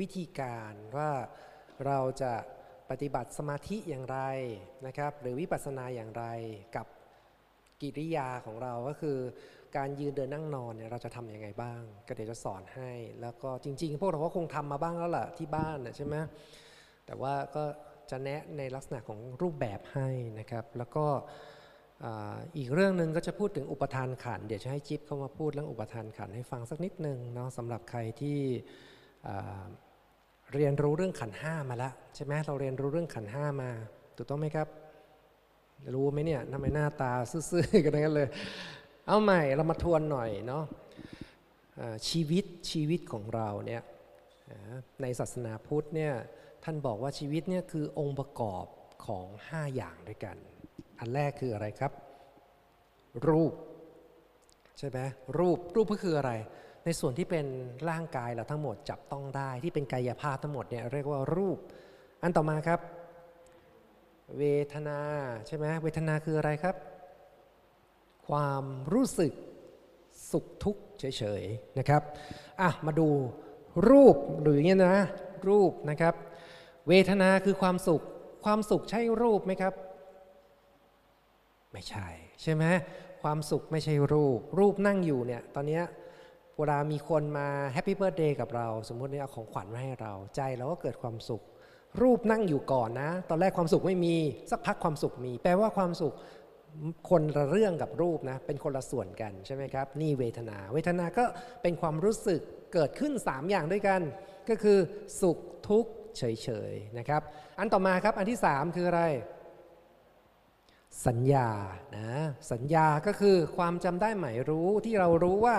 [0.00, 1.10] วิธีการว่า
[1.86, 2.34] เราจะ
[2.90, 4.18] ปฏิบัติสมาธิอย่างไร
[4.86, 6.24] นะครับ หรือวิปัสสนาอย่างไร
[6.76, 6.86] กับ
[7.80, 9.18] กิริยาของเราก็คือ
[9.76, 16.16] การยืนเดินนั่งนอนเนี่ยเราจะทำยังไงบ้าง ก็เดี๋ยวจะสอนให้ แล้วก็จริง ๆ พวกเราก็คงทำมาบ้างแล้วล่ะที่บ้านใช่ไหม
[17.06, 17.64] แต่ว่าก็
[18.10, 20.08] จะแนะในลักษณะของรูปแบบให้
[20.38, 21.06] นะครับ แล้วก็
[22.58, 28.38] อีกเรื่องหนึ่งก็จะพูดถึงอุปทานขัน เดี๋ยวจะให้จิ๊บเข้ามาพูดเรื่องอุปทานขันให้ฟังสักนิดนึงเนาะสำหรับใครที่
[30.54, 33.70] เรียนรู้เรื่องขันห้ามาแล้วใช่ไหมเราเรียนรู้เรื่องขันห้ามา
[34.16, 34.68] ถูกต้องไหมครับ
[35.94, 38.28] รู้ไหมเนี่ยทำไมหน้าตาซื่อๆกันนั้นเลย
[39.06, 40.64] เอาใหม่เรามาทวนหน่อยเนาะ
[42.08, 43.82] ชีวิตชีวิตของเราเนี่ย
[45.02, 46.12] ในศาสนาพุทธเนี่ย
[46.64, 48.66] ท่านบอกว่าชีวิตเนี่ยคือองค์ประกอบ
[49.06, 50.36] ของ 5 อย่างด้วยกัน
[50.98, 51.92] อันแรกคืออะไรครับ
[53.28, 53.52] รูป
[54.78, 54.98] ใช่ไหม
[55.38, 56.32] รูปรูปก็คืออะไร
[56.86, 57.46] ในส่วนที่เป็น
[57.90, 61.58] ร่างกายเราทั้งหมดจับต้องได้ที่เป็นกายภาพทั้งหมดเนี่ยเรียกว่ารูป
[62.22, 62.80] อันต่อมาครับ
[64.38, 64.98] เวทนา
[65.46, 66.76] ใช่ไหมเวทนาคืออะไรครับ
[68.28, 69.32] ความรู้สึก
[70.30, 71.04] สุขทุกข์เฉ
[71.40, 72.02] ยๆนะครับ
[72.60, 73.08] อะมาดู
[73.88, 75.04] รูปหรืออย่างนี้นะ
[75.48, 76.14] รูปนะครับ
[76.88, 78.02] เวทนาคือความสุข
[78.44, 79.74] ความสุขใช่รูปไหมครับ
[81.72, 82.06] ไม่ใช่
[82.42, 82.64] ใช่ไหม
[83.22, 85.80] ความสุขไม่ใช่รูป รูปนั่งอยู่เนี่ยตอนนี้
[86.58, 91.42] เวลามีคนมา Happy Birthday กับเรา สมมติเนี่ยเอาของขวัญมาให้เราใจเราก็เกิดความสุข
[92.02, 94.16] รูปนั่งอยู่ก่อนนะ ตอนแรกความสุขไม่มี
[94.50, 96.14] สักพักความสุขมี แปลว่าความสุข
[97.10, 101.24] คนละเรื่องกับรูปนะ เป็นคนละส่วนกันใช่ไหมครับ นี่เวทนา เวทนาก็
[101.62, 102.40] เป็นความรู้สึก
[102.72, 104.00] เกิดขึ้น 3 อย่างด้วยกัน
[104.48, 104.78] ก็คือ
[105.20, 106.22] สุขทุกข์เฉ
[106.70, 107.22] ยๆนะครับ
[107.58, 109.02] อันต่อมาครับอันที่ 3 คืออะไร
[111.06, 111.48] สัญญา
[111.98, 112.10] นะ
[112.52, 115.56] สัญญาก็คือความจำได้หมายรู้ที่เรารู้ว่า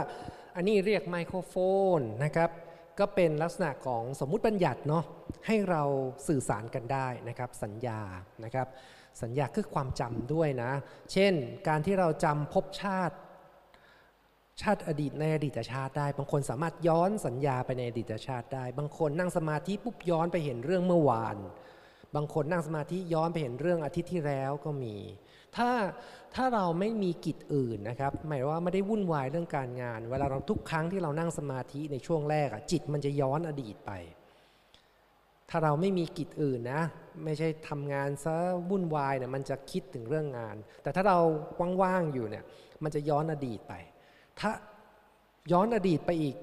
[0.60, 1.56] อันนี้เรียกไมโครโฟ
[1.98, 2.50] นนะครับ
[3.00, 5.04] ก็เป็นลักษณะของสมมุติบัญญัติเนาะ
[5.48, 5.84] ให้เรา
[6.28, 8.02] สื่อสารกันได้นะครับ สัญญา
[8.44, 8.68] นะครับ
[9.22, 10.72] สัญญาคือความจำด้วยนะ
[11.12, 11.34] เช่น
[11.68, 13.16] การที่เราจำพบชาติ
[14.62, 21.38] ชาติอดีตในอดีตชาติได้ บางคนสามารถย้อนสัญญาไปในอดีตชาติได้ บางคนนั่งสมาธิปุ๊บย้อนไปเห็นเรื่องเมื่อวาน
[22.16, 24.96] บางคนนั่งสมาธิย้อนไปเห็นเรื่องอาทิตย์ที่แล้วก็มี
[25.58, 25.72] ถ้า
[26.36, 33.92] ถ้าเราไม่มีกิจอื่นนะครับ หมายว่าไม่ได้วุ่นวายเรื่องการงาน เวลาเราทุกครั้งที่เรานั่งสมาธิในช่วงแรกอะจิตมันจะย้อนอดีตไป
[35.50, 36.84] ถ้าเราไม่มีกิจอื่นนะ
[37.24, 38.36] ไม่ใช่ทำงานซะ
[38.70, 41.20] วุ่นวายเนี่ยมันจะคิดถึงเรื่องงาน แต่ถ้าเรา
[41.82, 42.44] ว่างๆอยู่เนี่ย
[42.84, 43.74] มันจะย้อนอดีตไป
[44.40, 44.52] ถ้า
[45.52, 46.36] ย้อนอดีตไปอีก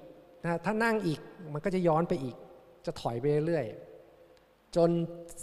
[0.42, 1.20] นะถ้านั่งอีก
[1.52, 2.36] มันก็จะย้อนไปอีก
[2.86, 3.66] จะถอยไปเรื่อย
[4.76, 4.90] จน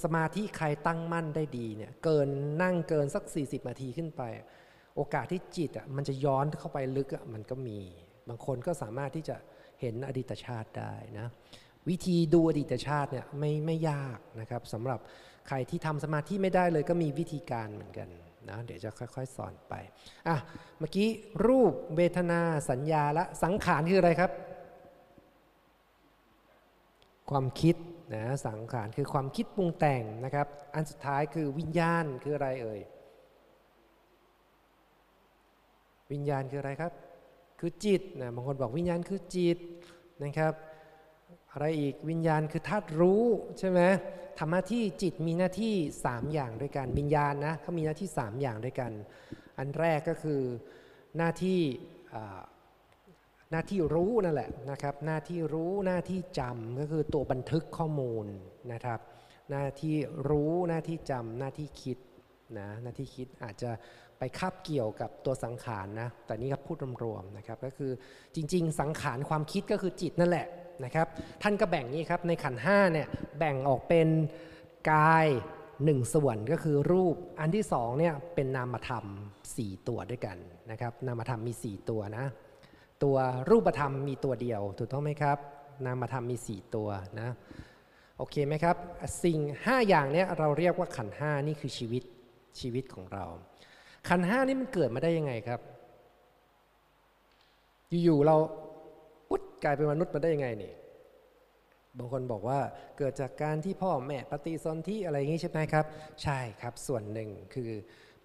[0.03, 2.27] สมาธิใครตั้งมั่นได้ดีเนี่ยเกิน
[2.61, 4.21] นั่งเกินสัก 40นาทีขึ้นไป
[4.95, 7.79] โอกาสที่จิตอะมันจะย้อนเข้าไปลึกอะมันก็มี
[8.29, 9.35] บางคนก็สามารถที่จะ
[9.81, 11.27] เห็นอดีตชาติได้นะ
[11.89, 14.99] วิธีดูอดีตชาติเนี่ยไม่ไม่ยากนะครับสำหรับ
[15.47, 18.09] ใครที่ทำสมาธิไม่ได้เลยก็มีวิธีการเหมือนกัน
[18.49, 19.73] นะเดี๋ยวจะค่อย ๆ สอนไป
[20.27, 20.37] อะ
[20.79, 21.07] เมื่อกี้
[21.45, 24.31] รูปเวทนาสัญญาและสังขารคืออะไรครับ
[27.29, 27.75] ความคิด
[28.13, 32.81] นะสังขารคือความคิดปรุงแต่งนะครับ อันสุดท้ายคือวิญญาณคืออะไรเอ่ย
[36.11, 36.91] วิญญาณคืออะไรครับ
[37.59, 39.57] คือจิตนะบางคนบอกวิญญาณคือจิต
[40.23, 40.53] นะครับ
[41.51, 43.23] อะไรอีกวิญญาณคือธาตุรู้
[43.59, 43.81] ใช่ไหม
[44.39, 48.91] ทำหน้าที่จิตมีหน้าที่ 3 อย่างด้วยกันวิญญาณนะเขามีหน้าที่ 3 อย่างด้วยกัน
[49.57, 50.41] อันแรกก็คือ
[51.17, 51.59] หน้าที่
[53.51, 58.25] หน้าที่รู้นั่นแหละนะครับ หน้าที่รู้หน้าที่จำก็คือตัวบันทึกข้อมูล
[58.73, 58.99] นะครับ
[59.51, 59.95] หน้าที่
[60.29, 61.97] รู้หน้าที่จำหน้าที่คิด
[62.59, 63.71] นะหน้าที่คิดอาจจะ
[64.19, 67.91] ไปคาบเกี่ยวกับตัวสังขารนะแต่นี่ครับพูดรวมๆนะครับก็คือ
[68.35, 70.47] จริง ๆ สังขารความคิดก็คือจิตนั่นแหละ
[70.85, 71.07] นะครับ
[71.41, 73.07] ท่านก็แบ่งนี้ครับในขันห้าเนี่ย
[73.39, 74.07] แบ่งออกเป็น
[74.91, 75.27] กาย
[75.85, 79.05] หนึ่งส่วนก็คือรูปอันที่สองเนี่ยเป็นนามธรรม
[79.47, 80.37] 4 ตัวด้วยกัน
[80.71, 82.25] นะครับนามธรรมมี 4 ตัวนะ
[83.03, 83.17] ตัว
[83.49, 85.37] รูปธรรมมีตัวเดียว ถูกต้องไหมครับ
[85.85, 86.89] นามธรรมมี 4 ตัว
[87.19, 87.29] นะ
[88.17, 88.75] โอเคไหมครับ
[89.23, 92.03] สิ่ง 5 อย่างนี้เราเรียกว่าขันห้านี่คือชีวิต
[92.59, 93.25] ชีวิตของเรา
[94.09, 95.59] ขันห้านี่มันเกิดมาได้ยังไงครับ
[98.03, 98.35] อยู่ๆเรา
[99.29, 100.73] ปุ๊ดกลายเป็นมนุษย์มาได้ยังไงนี่
[101.97, 102.59] บางคนบอกว่า
[102.97, 105.85] เกิดจากการที่พ่อแม่ปฏิสนธิอะไรอย่างนี้ใช่ไหมครับ
[106.23, 107.69] ใช่ครับส่วนหนึ่งคือ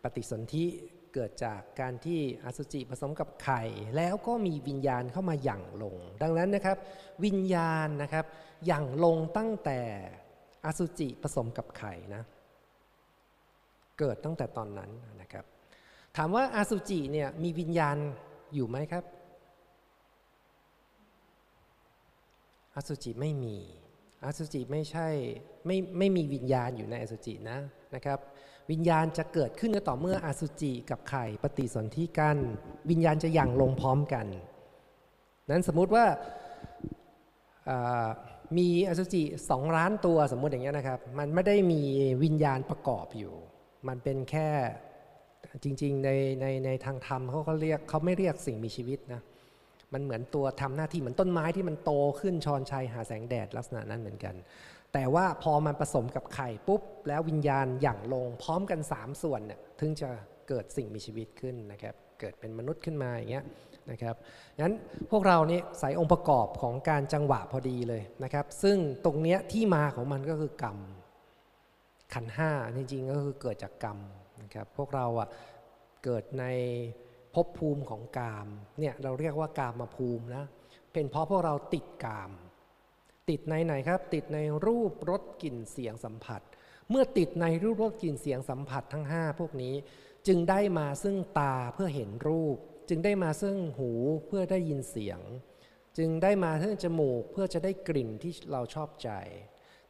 [0.02, 0.64] ปฏิสนธิ
[1.18, 3.62] เกิดจากการที่อสุจิผสมกับไข่
[3.96, 6.76] แล้วก็มีวิญญาณเข้ามาหยั่งลง ดังนั้นนะครับ
[7.24, 8.24] วิญญาณนะครับ
[8.66, 9.80] หยั่งลงตั้งแต่
[10.66, 12.22] อสุจิผสมกับไข่นะ
[13.98, 14.90] เกิดตั้งแต่ตอนนั้น
[15.20, 15.44] นะครับ
[16.16, 17.96] ถามว่าอาสุจิเนี่ยมีวิญญาณ
[18.54, 19.04] อยู่ไหมครับ
[22.74, 23.56] อสุจิไม่มี
[24.22, 25.08] ออสุจิไม่ใช่
[25.66, 27.58] ไม่ไม่มีวิญญาณอยู่ในอสุจินะ
[27.94, 28.18] นะครับ
[28.70, 32.36] วิญญาณจะเกิดขึ้นก็ต่อเมื่ออสุจิกับไข่ปฏิสนธิกัน
[32.90, 34.26] วิญญาณจะหยั่งลงพร้อมกัน
[35.50, 36.04] นั้นสมมุติว่า
[38.58, 41.82] มีอสุจิสองล้านตัวสมมุติอย่างเงี้ยนะครับ มันไม่ได้มี
[42.24, 43.34] วิญญาณประกอบอยู่
[43.88, 44.48] มันเป็นแค่
[45.64, 46.10] จริงๆใน
[46.40, 49.22] ในในทางธรรมเขาก็เรียกเขาไม่เรียกสิ่งมีชีวิตนะ
[49.92, 54.34] มันเหมือนตัวทำหน้าที่เหมือนต้นไม้ที่มันโตขึ้นชอนชัยหาแสงแดดลักษณะนั้นเหมือนกัน
[54.98, 60.08] แต่ว่าพอมันผสมกับไข่ปุ๊บ แล้ววิญญาณหยั่งลงพร้อมกัน 3 ส่วนเนี่ยถึงจะ
[60.48, 63.44] เกิดสิ่งมีชีวิตขึ้นนะครับ เกิดเป็นมนุษย์ขึ้นมาอย่างเงี้ย
[63.90, 64.14] นะครับ
[64.60, 64.74] งั้น
[65.10, 70.78] พวกเรานี่ใส่องค์ประกอบของการจังหวะพอดีเลยนะครับ ซึ่งตรงเนี้ยที่มาของมันก็คือกรรม
[72.14, 73.98] ขันห้าจริงๆก็คือเกิดจากกรรม
[74.42, 75.28] นะครับพวกเราอะ
[76.04, 76.44] เกิดใน
[77.34, 78.48] ภพภูมิของกาม
[78.80, 80.44] เนี่ยเราเรียกว่ากามมาภูมินะ
[80.92, 82.30] เป็นเพราะพวกเราติดกาม
[83.30, 86.40] ติดในไหนครับ ติดในรูปรสกลิ่นเสียงสัมผัส
[86.90, 89.74] เมื่อติดในรูปรสกลิ่นเสียงสัมผัสทั้ง 5 พวกนี้
[90.26, 92.56] จึงได้มาซึ่งตาเพื่อเห็นรูป
[92.88, 93.90] จึงได้มาซึ่งหู
[94.26, 95.20] เพื่อได้ยินเสียง
[95.98, 99.10] จึงได้มาซึ่งจมูกเพื่อจะได้กลิ่นที่เราชอบใจ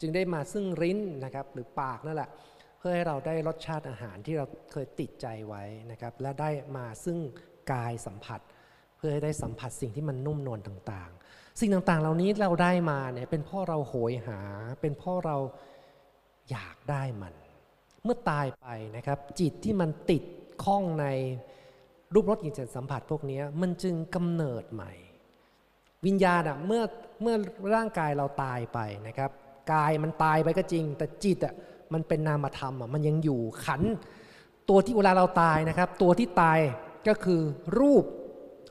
[0.01, 2.31] จึงได้มาซึ่งริ้นนะครับหรือปากนั่นแหละ
[2.79, 7.19] เพื่อให้เราได้รสชาติอาหารที่เราเคยติดใจไว้นะครับ และได้มาซึ่ง
[7.73, 8.41] กายสัมผัส
[8.97, 11.26] เพื่อให้ได้สัมผัสสิ่งที่มันนุ่มนวลต่างๆ
[11.61, 14.41] สิ่งต่างๆ เหล่านี้เราได้มาเนี่ยเป็นพ่อเราโหยหา
[14.81, 15.37] เป็นพ่อเรา
[16.51, 17.35] อยากได้มัน
[18.05, 18.67] เมื่อตายไป
[18.97, 20.23] นะครับ จิตที่มันติด
[20.65, 21.07] ข้องใน
[22.15, 24.93] รูปรสกลิ่นเสียงสัมผัสพวกนี้มันจึงกำเนิดใหม่
[26.07, 26.83] วิญญาณอะเมื่อ
[27.23, 27.37] เมื่อ
[27.75, 29.31] ร่างกายเราตายไปนะครับ
[29.73, 31.55] กายมันตายไปก็จริง แต่จิตอะ
[31.93, 33.83] มันเป็นนามธรรมอะมันยังอยู่ขัน
[34.69, 36.59] ตัวที่เวลาเราตายนะครับ ตัวที่ตาย
[37.09, 37.41] ก็คือ
[37.79, 38.05] รูป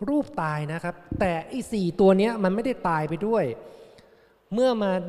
[0.10, 3.46] รูปตายนะครับ แต่อีสี่ตัวนี้มันไม่ได้ตายไปด้วย
[4.54, 5.02] เมื่อมัน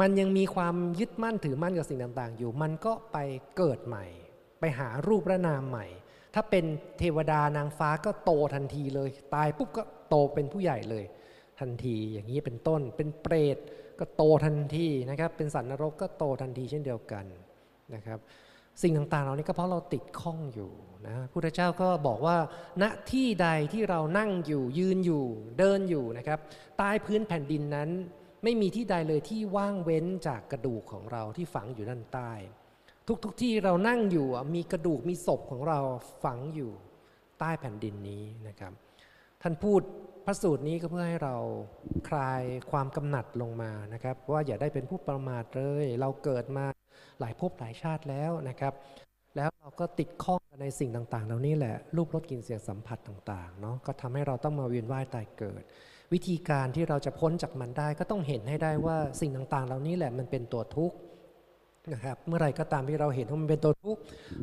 [0.00, 3.18] มันยังมีความยึดมั่นถือมั่นกับสิ่งต่างๆ อยู่ มันก็ไป
[3.56, 4.06] เกิดใหม่
[4.60, 5.86] ไปหารูประนามใหม่
[6.34, 6.64] ถ้าเป็น
[6.98, 11.04] เทวดานางฟ้าก็โตทันทีเลย ตายปุ๊บก็โตเป็นผู้ใหญ่เลย
[11.60, 13.56] ทันทีอย่างนี้เป็นต้น เป็นเปรต
[13.98, 17.24] ก็โตทันทีนะครับ เป็นสัตว์นรกก็โตทันทีเช่นเดียวกัน
[17.94, 18.18] นะครับ
[18.82, 20.72] สิ่งต่างๆเหล่านี้ก็เพราะเราติดข้องอยู่
[21.06, 22.36] นะพุทธเจ้าก็บอกว่า
[22.82, 25.24] ณที่ใดที่เรานั่งอยู่ยืนอยู่
[25.58, 26.38] เดินอยู่นะครับ
[26.78, 27.88] ใต้พื้นแผ่นดินนั้น
[28.42, 32.32] ไม่มีที่ใดเลยที่ว่างเว้นจากกระดูกของเราที่ฝังอยู่ด้านใต้
[33.08, 35.78] ทุกๆทที่เรานั่งอยู่มีกระดูกมีศพของเรา
[36.24, 36.72] ฝังอยู่
[37.40, 38.72] ใต้แผ่นดินนี้นะครับ
[39.42, 39.80] ท่านพูด
[40.24, 41.36] พระสูตรนี้ก็เพื่อให้เรา
[42.08, 46.64] คลายความกำหนัดลงมานะครับ ว่าอย่าได้เป็นผู้ประมาทเลย เราเกิดมา
[47.20, 48.72] หลายภพหลายชาติแล้วนะครับ
[49.36, 55.62] แล้วเราก็ติดข้องในสิ่งต่างๆ เหล่านี้แหละรูปรสกลิ่นเสียงสัมผัสต่างๆเนาะก็ทำให้เราต้องมาเวียนว่ายตายเกิด
[56.12, 60.96] วิธีการที่เราจะพ้นจากมันได้ก็ต้องเห็นให้ได้ว่าสิ่งต่างๆ เหล่านี้แหละมันเป็นตัวทุกข์
[61.92, 64.00] นะครับเมื่อไรก็ตามที่เราเห็นว่ามันเป็นตัวทุกข์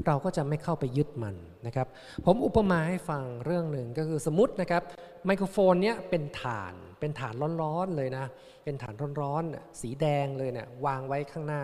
[0.07, 1.35] เราก็จะไม่เข้าไปยึดมัน
[1.67, 1.87] นะครับ
[2.25, 4.83] ผมอุปมาให้ฟังเรื่องหนึ่งก็คือสมมตินะครับ
[5.25, 8.25] ไมโครโฟนเนี้ยเป็นฐานเป็นฐานร้อนๆเลยนะ
[8.63, 11.63] เป็นฐานร้อนๆสีแดงเลยเนะี่ยวางไว้ข้างหน้า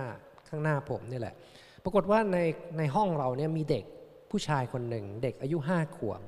[0.56, 1.36] ข้างหน้าผมนี่แหละ
[1.84, 2.38] ปรากฏว่าใน
[2.78, 3.86] ในห้องเราเนี่ยมีเด็ก
[4.32, 6.22] ผู้ชายคนหนึ่ง เด็กอายุห้าขวบ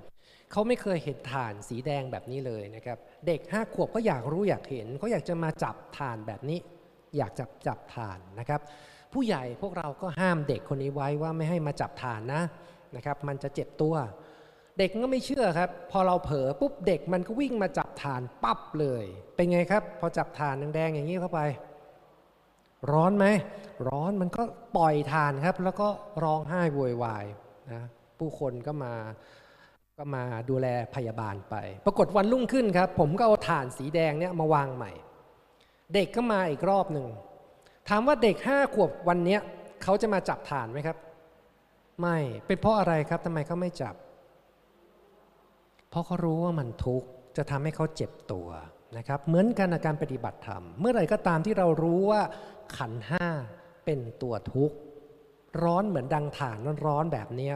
[0.51, 2.97] เขาไม่เคยเห็นฐานสีแดงแบบนี้เลยนะครับ
[3.27, 6.59] เด็กห้าขวบก็อยากรู้อยากเห็นเขาอยากจะมาจับฐานแบบนี้
[7.17, 8.61] อยากจับจับฐานนะครับ
[9.13, 12.43] ผู้ใหญ่พวกเราก็ห้ามเด็กคนนี้ไว้ว่าไม่ให้มาจับฐานนะ
[12.95, 13.95] นะครับ มันจะเจ็บตัว
[14.77, 21.41] เด็กก็ไม่เชื่อครับ พอเราเผลอปุ๊บเด็กมันก็วิ่งมาจับฐานปั๊บเลย เป็นไงครับ พอจับฐานแดงๆอย่างนี้เข้าไป
[22.91, 23.25] ร้อนไหม
[23.87, 24.43] ร้อนมันก็
[24.77, 25.87] ปล่อยฐานครับ แล้วก็
[26.23, 27.25] ร้องไห้โวยวาย
[27.71, 27.83] นะ
[28.19, 28.93] ผู้คนก็มา
[29.97, 31.55] ก็มาดูแลพยาบาลไป
[31.85, 34.91] ปรากฏวันรุ่งขึ้นครับ ผมก็เอาฐานสีแดงเนี่ยมาวางใหม่
[35.93, 37.07] เด็กก็มาอีกรอบหนึ่ง
[37.89, 39.37] ถามว่าเด็กห้าขวบวันนี้
[39.83, 40.97] เขาจะมาจับฐานไหมครับ
[42.01, 43.95] ไม่เป็นเพราะอะไรครับทำไมเขาไม่จับ
[45.89, 47.07] เพราะเขารู้ว่ามันทุกข์
[47.37, 48.49] จะทำให้เขาเจ็บตัว
[48.97, 52.21] นะครับ เหมือนกันในการปฏิบัติธรรม เมื่อไหร่ก็ตามที่เรารู้ว่า
[52.77, 53.27] ขันห้า
[53.85, 54.77] เป็นตัวทุกข์
[55.63, 57.51] ร้อนเหมือนดังฐานร้อนแบบนี้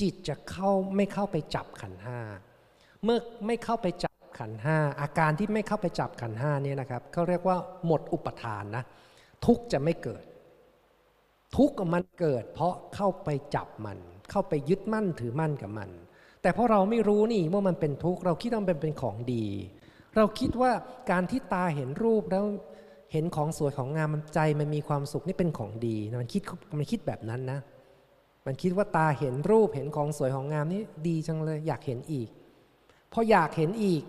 [0.00, 2.18] จิตจะเข้าไม่เข้าไปจับขันห้า
[3.04, 8.84] เมื่อไม่เข้าไปจับขันห้าอาการที่ไม่เข้าไปจับขันห้านี่นะครับเขาเรียกว่าหมดอุปทานนะ
[9.46, 10.24] ทุกจะไม่เกิด
[11.56, 13.98] ทุกมันเกิด เพราะเข้าไปจับมัน
[14.30, 15.90] เข้าไปยึดมั่นถือมั่นกับมัน
[16.42, 19.46] แต่เพราะเราไม่รู้นี่ว่ามันเป็นทุกข์เราคิดว่ามันเป็นของดี
[20.16, 20.70] เราคิดว่า
[21.10, 22.44] การที่ตาเห็นรูปแล้ว
[23.12, 26.42] เห็นของสวยของงามมันใจมันมีความสุขนี่เป็นของดีมันคิด
[26.78, 27.60] มันคิดแบบนั้นนะ
[28.46, 32.28] มันคิดว่าตาเห็นรูปเห็นของสวยของงามนี่ดีจังเลย อยากเห็นอีก
[33.12, 34.02] พออยากเห็นอีก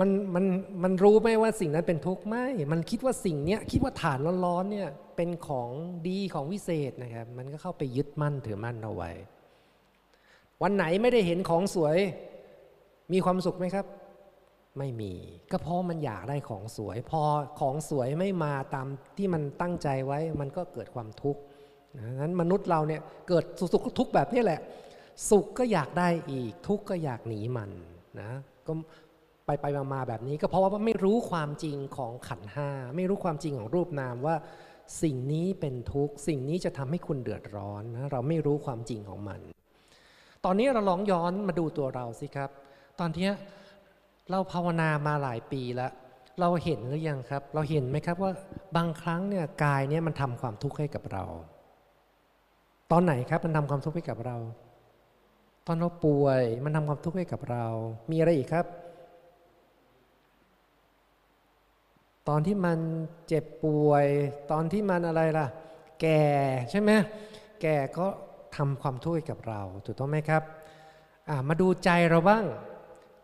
[0.00, 0.44] มันมัน
[0.82, 5.70] มันรู้ไหมว่าสิ่งนั้นเป็นทุกข์ไม่มันคิดว่าสิ่งเนี้ยคิดว่าฐานร้อนๆเนี่ยเป็นของ
[6.08, 9.10] ดีของวิเศษนะครับ มันก็เข้าไปยึดมั่นถือมั่นเอาไว้
[10.62, 11.96] วันไหนไม่ได้เห็นของสวย
[13.12, 13.86] มีความสุขไหมครับ
[14.80, 15.14] ไม่มี
[15.52, 17.22] ก็เพราะมันอยากได้ของสวย พอ
[17.60, 21.40] ของสวยไม่มาตามที่มันตั้งใจไว้ มันก็เกิดความทุกข์
[22.22, 24.60] นั้นมนุษย์เราเนี่ยเกิดสุขทุกข์แบบนี้แหละ
[25.30, 27.70] สุขก็อยากได้อีก ทุกข์ก็อยากหนีมัน
[28.20, 28.30] นะ
[28.66, 28.72] ก็
[29.46, 34.36] ไปไปมาแบบนี้ก็เพราะว่าไม่รู้ความจริงของขันห้าไม่รู้ความจริงของรูปนามว่า
[35.02, 39.40] สิ่งนี้เป็นทุกข์สิ่งนี้จะทำให้คุณเดือดร้อนนะเราไม่รู้ความจริงของมัน
[40.44, 42.50] ตอนนี้เราลองย้อนมาดูตัวเราสิครับ
[43.00, 43.30] ตอนนี้
[44.30, 45.92] เราภาวนามาหลายปีแล้ว
[46.40, 48.32] เราเห็นหรือยังครับ เราเห็นไหมครับว่า
[48.76, 51.24] บางครั้งเนี่ยกายเนี่ยมันทำความทุกข์ให้กับเรา
[52.90, 54.36] ตอนไหนครับมันทำความทุกข์ให้กับเรา
[55.66, 57.66] ตอนเราป่วยมันทำความทุกข์ให้กับเรา
[58.10, 58.66] มีอะไรอีกครับ
[62.28, 62.78] ตอนที่มัน
[63.28, 64.06] เจ็บป่วย
[64.50, 65.46] ตอนที่มันอะไรล่ะ
[66.00, 66.22] แก่
[66.70, 66.90] ใช่ไหม
[67.62, 68.06] แก่ก็
[68.56, 70.42] ทำความทุกข์ให้กับเรา ถูกต้องไหมครับ
[71.48, 72.44] มาดูใจเราบ้าง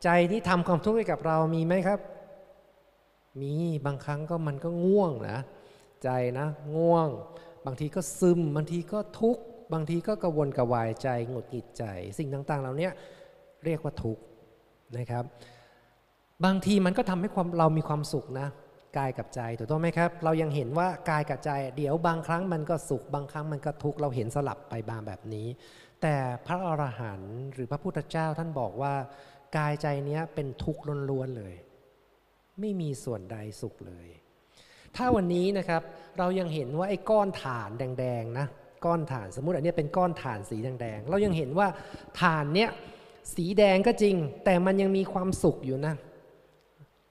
[0.06, 2.00] ใจที่ทำความทุกข์ให้กับเรามีไหมครับ
[3.42, 3.54] มี
[3.86, 5.38] บางครั้งก็มันก็ง่วงนะ
[6.04, 6.46] ใจนะ
[6.76, 7.08] ง่วง
[7.66, 11.84] บางทีก็ซึม บางทีก็ทุกข์บางทีก็กระวนกระวายใจหงุดหงิดใจ
[12.18, 12.88] สิ่งต่างๆ เหล่านี้
[13.64, 14.22] เรียกว่าทุกข์
[14.98, 15.24] นะครับ
[16.44, 18.48] บางทีมันก็ทำให้ความเรามีความสุขนะ
[18.98, 25.46] กายกับใจถูกต้องไหมครับ เรายังเห็นว่ากายกับใจ เดี๋ยวบางครั้งมันก็สุข บางครั้งมันก็ทุกข์เราเห็นสลับไปบางแบบนี้
[26.02, 26.14] แต่
[26.46, 28.94] พระอรหันต์หรือพระพุทธเจ้าท่านบอกว่า
[29.56, 31.54] กายใจเนี้ยเป็นทุกข์ล้วนๆเลย
[32.60, 34.06] ไม่มีส่วนใดสุขเลย
[34.96, 35.82] ถ้าวันนี้นะครับ
[36.18, 38.46] เรายังเห็นว่าไอ้ก้อนฐานแดงๆนะ
[38.84, 41.68] ก้อนฐานสมมุติอันนี้เป็นก้อนฐานสีแดงๆเรายังเห็นว่า
[42.20, 42.70] ฐานเนี้ย
[43.34, 45.94] สีแดงก็จริง แต่มันยังมีความสุขอยู่นะ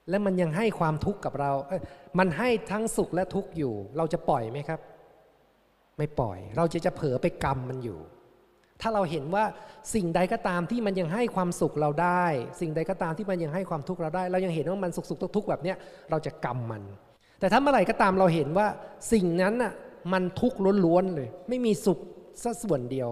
[0.08, 4.80] และมันยังให้ความทุกข์กับเราเมันให้ทั้งสุขและทุกข์อยู่ เราจะปล่อยไหมครับ
[5.98, 7.98] ไม่ปล่อย เราจะจะเผลอไปกรรมมันอยู่
[8.80, 9.44] ถ้าเราเห็นว่า
[9.94, 12.24] สิ่งใดก็ตามที่มันยังให้ความสุขเราได้
[12.60, 15.76] สิ่งใดก็ตามที่มันยังให้ความทุกข์เราได้ เรายังเห็นว่ามันสุขสุขทุกทุกแบบเนี้ย
[16.10, 16.82] เราจะกรรมมัน
[17.40, 18.66] แต่ถ้าเมื่อไหร่ก็ตามเราเห็นว่า
[19.12, 19.72] สิ่งนั้นน่ะ
[20.12, 21.98] มันทุกข์ล้วนๆเลย ไม่มีสุข
[22.44, 23.08] สักส่วนเดียว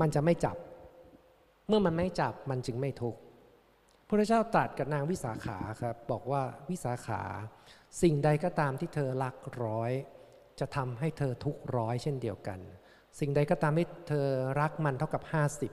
[0.00, 0.56] มันจะไม่จับ
[1.68, 3.18] เมื่อมันไม่จับมันจึงไม่ทุกข์
[4.08, 7.22] พระเจ้าตรัสกับนางวิสาขาครับบอกว่าวิสาขา
[8.02, 9.92] สิ่งใดก็ตามที่เธอรักร้อย
[10.60, 12.58] จะทำให้เธอทุกร้อยเช่นเดียวกัน
[13.20, 14.26] สิ่งใดก็ตามที่เธอ
[14.60, 15.22] รักมันเท่ากับ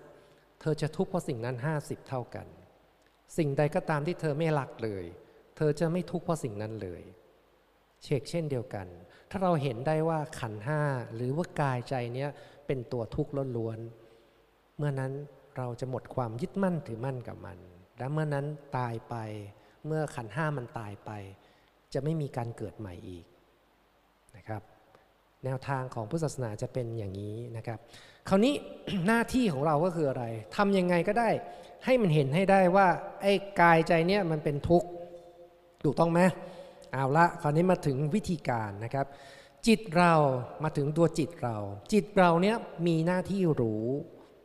[0.06, 2.48] 50 เธอจะทุกข์เพราะสิ่งนั้น 50 เท่ากัน
[3.38, 5.06] สิ่งใดก็ตามที่เธอไม่รักเลย
[5.58, 7.02] เธอจะไม่ทุกข์เพราะสิ่งนั้นเลย
[8.04, 8.88] เชกเช่นเดียวกัน
[9.30, 10.82] ถ้าเราเห็นได้ว่าขันห้า
[11.16, 12.30] หรือว่ากายใจเนี้ย
[12.68, 15.12] เป็นตัวทุกข์ล้วนๆ เมื่อนั้น
[15.58, 17.58] เราจะหมดความยึดมั่นถือมั่นกับมัน
[17.98, 18.46] และเมื่อนั้น
[18.78, 19.16] ตายไป
[19.88, 21.12] เมื่อขันห้ามันตายไป
[21.94, 23.26] จะไม่มีการเกิดใหม่อีก
[25.46, 27.80] แนวทางของพุทธศาสนาจะเป็นอย่างนี้นะครับ
[28.30, 28.54] คราวนี้
[29.08, 30.24] หน้าที่ของเราก็คืออะไร
[30.56, 31.30] ทำยังไงก็ได้
[31.86, 32.88] ให้มันเห็นให้ได้ว่า
[33.22, 34.88] ไอ้กายใจเนี่ยมันเป็นทุกข์
[35.84, 36.22] ถูกต้องไหม
[36.92, 39.06] เอาละคราวนี้มาถึงวิธีการนะครับ
[39.68, 40.14] จิตเรา
[40.64, 41.58] มาถึงตัวจิตเรา
[41.94, 42.58] จิตเราเนี่ย
[42.88, 43.86] มีหน้าที่รู้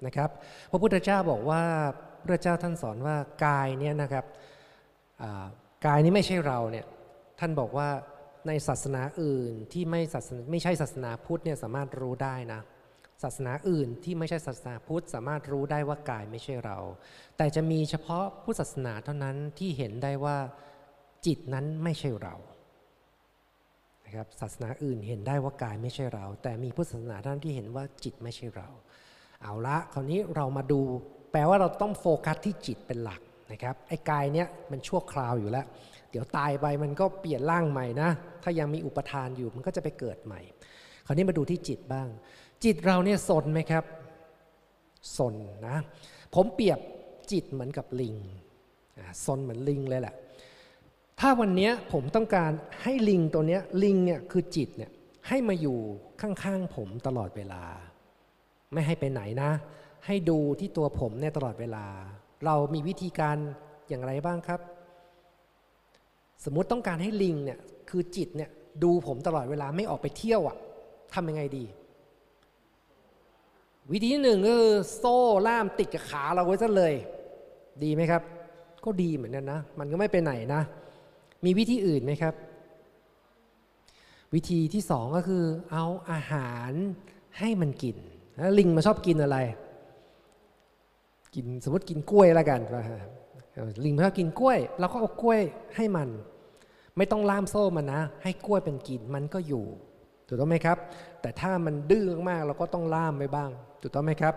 [0.07, 0.31] นะครับ
[0.71, 1.63] พระพุทธเจ้าบอกว่า
[2.25, 4.25] พระเจ้าท่านสอนว่ากายเนี่ยนะครับ
[5.87, 6.87] กายนี้ไม่ใช่เราเนี่ย
[7.39, 7.89] ท่านบอกว่า
[8.47, 12.61] ในศาสนาอื่นที่ไม่ศาสนาไม่ใช่ศาสนาพุทธเนี่ยสามารถรู้ได้นะ
[13.23, 16.79] ศาสนาอื่นที่ไม่ใช่ศาสนาพุทธสามารถรู้ได้ว่ากายไม่ใช่เรา
[17.37, 20.37] แต่จะมีเฉพาะพุทธศาสนาเท่านั้นที่เห็นได้ว่า
[21.27, 22.35] จิตนั้นไม่ใช่เรา
[24.05, 28.69] นะครับศาสนาอื่นเห็นได้ว่ากายไม่ใช่เรา แต่มีพุทธศาสนาท่านที่เห็นว่าจิตไม่ใช่เรา
[29.43, 30.81] เอาละคราวนี้เรามาดู
[31.33, 33.21] แปลว่าเราต้องโฟกัสที่จิตเป็นหลัก
[33.53, 35.67] นะครับไอ้กายเนี้ยมันชั่วคราวอยู่แล้ว
[36.11, 38.11] เดี๋ยวตายไปมันก็เปลี่ยนร่างใหม่นะ
[38.43, 40.41] ถ้ายังมีอุปทานอยู่มันก็จะไปเกิดใหม่
[41.07, 42.09] คราวนี้มาดูที่จิตบ้าง
[42.65, 43.85] จิตเราเนี่ยสนไหมครับ
[45.19, 45.35] สน
[45.69, 45.77] นะ
[46.35, 46.79] ผมเปรียบ
[47.33, 48.17] จิตเหมือนกับลิง
[49.25, 50.15] สนเหมือนลิงเลยแหละ
[51.21, 52.51] ถ้าวันนี้ผมต้องการ
[52.83, 54.91] ให้ลิงตัวนี้ลิงเนี่ยคือจิตเนี่ย
[55.29, 55.79] ให้มาอยู่
[56.21, 57.63] ข้างๆผมตลอดเวลา
[58.73, 59.51] ไม่ให้ไปไหนนะ
[60.07, 61.87] ให้ดูที่ตัวผมเนี่ยตลอดเวลา
[62.45, 63.37] เรามีวิธีการ
[63.89, 64.61] อย่างไรบ้างครับ
[66.45, 67.59] สมมุติต้องการให้ลิงเนี่ย
[67.91, 68.51] คือจิตเนี่ย
[68.83, 70.57] ดูผมตลอดเวลาไม่ออกไปเที่ยวอะ่ะ
[71.15, 71.65] ทำยังไงดี
[73.93, 76.95] วิธีหนึ่งก็คือโซ่ล่ามติดกับขาเราไว้ซะเลย
[77.83, 78.23] ดีไหมครับ
[78.85, 80.63] ก็ดีเหมือนกันนะ มันก็ไม่ไปไหนนะ
[81.45, 82.35] มีวิธีอื่นไหมครับ
[84.35, 86.71] วิธีที่สองก็คือ เอาอาหาร
[87.39, 87.97] ให้มันกิน
[88.59, 89.39] ลิงมาชอบกินอะไร
[91.35, 93.03] กินสมมติกินกล้วยแล้วกันเอ่อ
[93.85, 95.41] ลิงมันชอบกินกล้วยเราก็เอากล้วย
[95.77, 96.09] ให้มัน
[96.97, 99.65] ไม่ต้องล่ามโซ่มันนะ ให้กล้วยเป็นกินมันก็อยู่
[100.27, 100.79] ถูกต้องไหมครับ
[101.21, 103.51] แต่ถ้ามันดื้อมากเราก็ต้องล่ามไว้บ้าง
[103.83, 104.35] ถูกต้องไหมครับ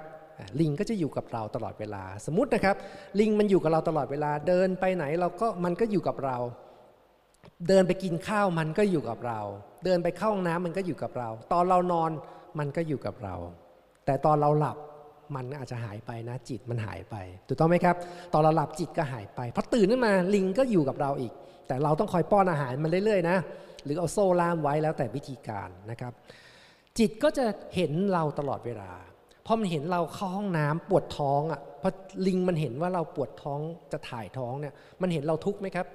[0.60, 2.76] ลิงก็จะอยู่กับเราตลอดเวลา สมมตินะครับ
[3.20, 6.38] ลิงมันอยู่กับเราตลอดเวลาเดินไปไหนเราก็มันก็อยู่กับเรา
[7.68, 9.40] เดินไปกินข้าวมันก็อยู่กับเรา
[9.86, 12.12] เดินไปเข้าห้องน้ำมันก็อยู่กับเรา ตอนเรานอน
[12.60, 13.36] มันก็อยู่กับเรา
[14.06, 14.78] แต่ตอนเราหลับ
[15.36, 17.16] มันอาจจะหายไปนะจิตมันหายไป
[17.48, 17.96] ถูกต้องไหมครับ
[18.34, 21.34] ตอนเราหลับจิตก็หายไปพอตื่นขึ้นมาลิงก็อยู่กับเราอีก
[21.68, 23.38] แต่เราต้องคอยป้อนอาหารมันเรื่อยๆนะ
[23.84, 26.14] หรือเอาโซ่ล่ามไว้แล้วแต่วิธีการนะครับ
[27.00, 27.46] จิตก็จะ
[27.76, 28.92] เห็นเราตลอดเวลา
[29.46, 31.90] พอมันเห็นเราเข้าห้องน้ำปวดท้องอะพอ
[32.28, 33.60] ลิงมันเห็นว่าเราปวดท้อง
[33.92, 35.88] จะถ่ายท้องเนี่ยมันเห็นเราทุกข์ไหมครับ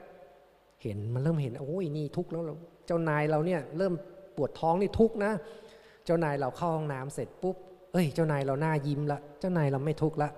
[0.82, 2.42] เห็นมันเริ่มเห็นโอ้ยนี่ทุกข์แล้ว
[2.86, 3.94] เจ้านายเราเนี่ยเริ่ม
[4.36, 5.32] ปวดท้องนี่ทุกข์นะ
[6.04, 7.56] เจ้านายเราเข้าห้องน้ำเสร็จปุ๊บ
[7.94, 10.28] เอ้ย เจ้านายเราหน้ายิ้มละ เจ้านายเราไม่ทุกข์ละ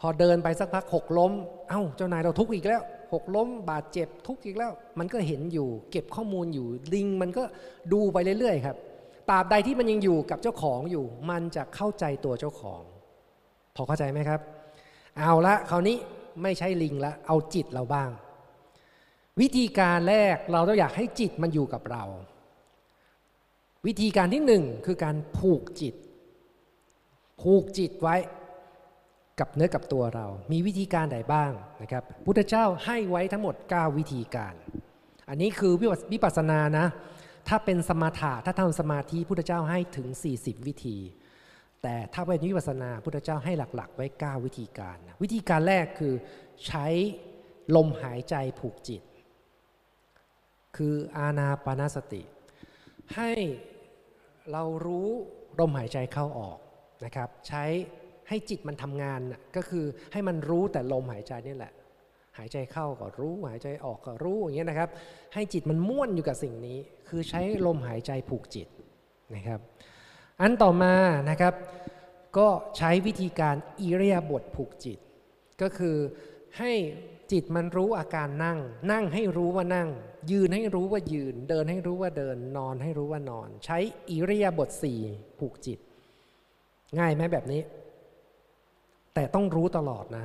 [0.00, 1.32] พอเดินไปสักพักหกล้ม
[1.70, 7.44] เอ้า เจ้านายเราทุกข์อีกแล้ว หกล้ม บาดเจ็บทุกข์อีกแล้ว มันก็เห็นอยู่ เก็บข้อมูลอยู่ ลิงมันก็
[7.92, 8.76] ดูไปเรื่อยๆครับ
[9.30, 12.82] ตราบใดที่มันยังอยู่กับเจ้าของอยู่ มันจะเข้าใจตัวเจ้าของ
[13.74, 14.40] พอเข้าใจไหมครับ
[15.18, 15.96] เอาละคราวนี้
[16.42, 18.10] ไม่ใช่ลิงละ เอาจิตเราบ้าง
[19.40, 22.04] วิธีการแรกเราต้องอยากให้จิตมันอยู่กับเรา
[23.86, 25.94] วิธีการที่หนึ่งคือการผูกจิต
[27.42, 28.16] ผูกจิตไว้
[29.40, 34.54] กับเนื้อกับตัวเรา มีวิธีการใดบ้างนะครับพุทธเจ้าให้ไว้ทั้งหมด 9 วิธีการ
[35.28, 36.86] อันนี้คือวิปัสวิปัสสนานะ
[37.48, 40.98] ถ้าเป็นสมาธิถ้าทำสมาธิพุทธเจ้าให้ถึง 40 วิธี
[41.82, 46.14] แต่ถ้าเป็นวิปัสสนาพุทธเจ้าให้หลักๆ ไว้ 9 วิธีการ วิธีการแรกคือ
[46.66, 46.86] ใช้
[47.76, 49.02] ลมหายใจผูกจิต
[50.76, 52.22] คืออานาปานสติ
[53.14, 53.30] ให้
[54.50, 55.08] เรารู้
[55.60, 56.58] ลมหายใจเข้าออก
[57.04, 57.64] นะครับใช้
[58.28, 59.20] ให้จิตมันทำงาน
[59.56, 61.72] ก็คือให้มันรู้แต่ลมหายใจนี่แหละ
[62.38, 64.90] หายใจเข้าก็รู้ หายใจออกก็รู้อย่างเงี้ยนะครับ
[65.34, 68.68] ให้จิตมันม่วนอยู่กับสิ่งนี้ คือใช้ลมหายใจผูกจิต
[69.34, 69.60] นะครับ
[70.40, 70.94] อันต่อมา
[71.30, 71.54] นะครับ
[72.38, 74.98] ก็ใช้วิธีการอิเรียาบทผูกจิต
[75.62, 75.96] ก็คือ
[76.58, 76.72] ให้
[77.32, 78.58] จิตมันรู้อาการนั่ง
[78.92, 79.88] นั่งให้รู้ว่านั่ง
[80.30, 83.78] ยืนให้รู้ว่ายืน เดินให้รู้ว่าเดิน นอนให้รู้ว่านอน ใช้
[84.10, 85.00] อิเรียาบทสี่
[85.38, 85.78] ผูกจิต
[86.98, 87.60] ง่ายไหมแบบนี้
[89.14, 90.24] แต่ต้องรู้ตลอดนะ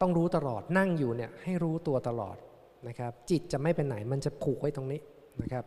[0.00, 2.36] ต้องรู้ตลอดนั่งอยู่เนี่ยให้รู้ตัวตลอด
[2.88, 5.00] นะครับ จิตจะไม่เป็นไหนมันจะผูกไว้ตรงนี้
[5.42, 5.64] นะครับ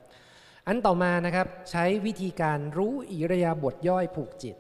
[0.67, 4.55] อันต่อมานะครับใช้วิธีการรู้อิรยาบถย่อยผูกจิต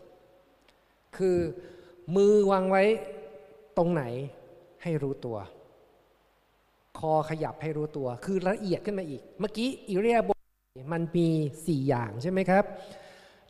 [1.17, 1.37] คือ
[2.15, 2.83] มือวางไว้
[3.77, 4.03] ตรงไหน
[4.83, 5.37] ให้รู้ตัว
[6.99, 10.37] คอขยับให้รู้ตัว คือละเอียดขึ้นมาอีก เมื่อกี้อิรยาบถ
[10.93, 11.27] มันมี
[11.67, 12.63] สี่อย่างใช่ไหมครับ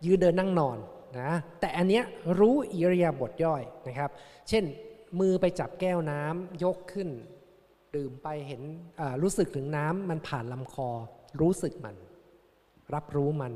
[0.05, 0.77] ยืนเดินนั่งนอน
[1.19, 2.03] นะแต่อันเนี้ย
[2.39, 4.09] รู้อิริยาบถย่อยนะครับ
[4.49, 4.63] เช่น
[5.19, 7.09] มือไปจับแก้วน้ำยกขึ้น
[7.95, 8.61] ดื่มไปเห็น
[9.23, 10.89] รู้สึกถึงน้ำมันผ่านลำคอ
[11.41, 11.95] รู้สึกมัน
[12.93, 13.53] รับรู้มัน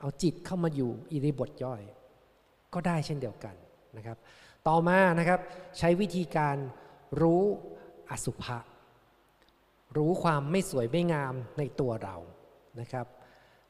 [0.00, 1.82] เอาจิตเข้ามาอยู่อิริบถย่อย
[2.74, 3.54] ก็ได้เช่นเดียวกัน
[3.96, 4.16] นะครับ
[4.68, 5.40] ต่อมานะครับ
[5.78, 6.56] ใช้วิธีการ
[7.20, 7.42] รู้
[8.10, 8.58] อสุภะ
[9.96, 12.16] รู้ความไม่สวยไม่งามในตัวเรา
[12.80, 13.06] นะครับ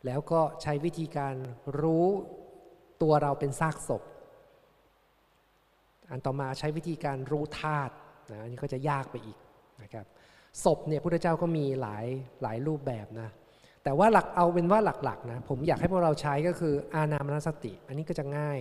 [0.07, 1.35] แล้วก็ใช้วิธีการ
[1.81, 2.07] รู้
[3.03, 4.03] ตัวเราเป็นซากศพ
[6.11, 7.93] อันต่อมาใช้วิธีการรู้ธาตุ
[8.31, 9.39] นะอันนี้ก็จะยากไปอีก
[9.83, 10.07] นะครับ
[10.65, 12.07] ศพเนี่ยพุทธเจ้าก็มีหลาย
[12.43, 13.29] หลายรูปแบบนะ
[13.85, 18.59] แต่ว่าหลักเอาเป็นว่าหลักๆนะผมอยากให้พวกเราใช้ก็คืออานามนสติ อันนี้ก็จะง่าย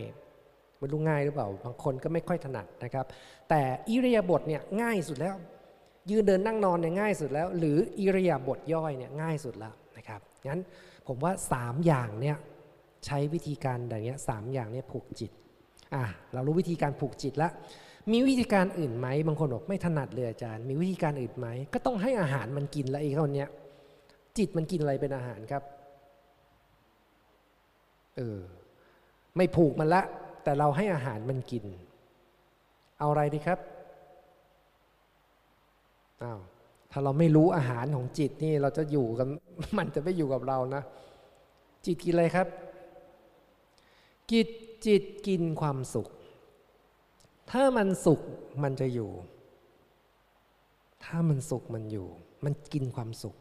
[0.77, 3.05] ไม่รู้ง่ายหรือเปล่าบางคนก็ไม่ค่อยถนัดนะครับ
[3.49, 5.35] แต่อิริยาบถเนี่ยง่ายสุดแล้ว
[6.09, 10.61] ยืนเดินนั่งนอนเนี่ยง่ายสุดแล้ว หรืออิริยาบถย่อยเนี่ยง่ายสุดแล้วนะครับงั้น
[11.07, 12.37] ผมว่า 3 อย่างเนี่ย
[13.05, 15.31] ใช้วิธีการอย่างเงี้ยสามอย่างเนี่ยผูกจิต
[15.93, 17.51] อะเรารู้วิธีการผูกจิตแล้ว
[18.11, 23.49] มีวิธีการอื่นไหมบางคนบอกไม่ถนัดเลยอาจารย์ มีวิธีการอื่นไหมก็ต้องให้อาหารมันกินล้วไอ้คนเนี้ย
[24.37, 25.63] จิตมันกินอะไรเป็นอาหารครับ
[28.17, 28.39] เออ
[29.37, 30.01] ไม่ผูกมันละ
[30.43, 31.63] แต่เราให้อาหารมันกิน
[32.99, 33.59] เอาอะไรดีครับ
[36.23, 36.39] อ้าว
[36.91, 39.27] ถ้าเราไม่รู้อาหารของจิตนี่เราจะอยู่กัน
[39.77, 40.81] มันจะไม่อยู่กับเรานะ
[41.85, 42.47] จิตกินอะไรครับ
[44.31, 44.47] จิต
[44.85, 46.07] จิตกินความสุข
[47.51, 48.21] ถ้ามันสุข
[48.63, 49.11] มันจะอยู่
[51.03, 52.07] ถ้ามันสุขมันอยู่
[52.45, 53.35] มันกินความสุข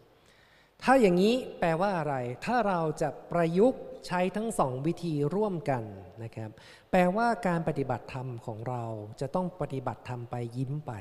[0.83, 5.83] ถ้าอย่างนี้แปลว่าอะไร ถ้าเราจะประยุกต์ใช้ทั้งสองวิธีร่วมกัน
[6.23, 6.51] นะครับ
[6.91, 8.85] แปลว่าการปฏิบัติธรรมของเรา
[9.21, 10.93] จะต้องปฏิบัติธรรมไปยิ้มไป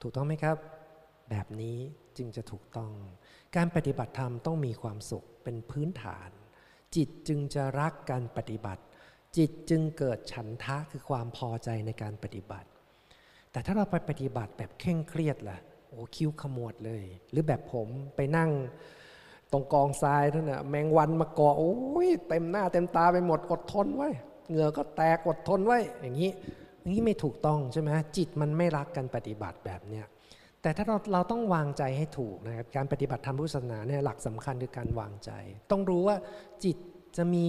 [0.00, 0.56] ถูกต้องไหมครับ
[1.30, 1.76] แบบนี้
[2.16, 2.92] จึงจะถูกต้อง
[3.56, 6.30] การปฏิบัติธรรมต้องมีความสุขเป็นพื้นฐาน
[6.96, 8.82] จิตจึงจะรักการปฏิบัติ
[9.36, 12.68] จิตจึงเกิดฉันทะคือความพอใจในการปฏิบัติ
[13.52, 18.50] แต่ถ้าเราไปปฏิบัติแบบเคร่งเครียดล่ะโอ้คิ้วขมวดเลย หรือแบบผมไปนั่ง
[19.52, 24.08] ตรงกองทรายนั่นน่ะแมงวันมาเกาะโอ้ยเต็มหน้าเต็มตาไปหมดอดทนไว้
[24.48, 26.30] เหงื่อก็แตกอดทนไว้อย่างนี้
[26.80, 30.04] อย่างนี้ไม่ถูกต้องใช่ไหมจิตมันไม่รักการปฏิบัติแบบเนี้ย
[30.66, 35.30] แต่ถ้าเราเราต้องวางใจให้ถูกนะครับการปฏิบัติธรรมพุทธศาสนาเนี่ยหลักสำคัญคือการวางใจ
[35.70, 36.16] ต้องรู้ว่า
[36.64, 36.76] จิต
[37.16, 37.46] จะมี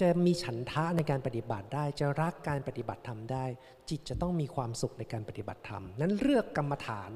[0.00, 3.44] จะมีฉันทะในการปฏิบัติได้ จะรักการปฏิบัติธรรมได้
[3.90, 7.10] จิตจะต้องมีความสุขในการปฏิบัติธรรม นั้นเลือกกรรมฐาน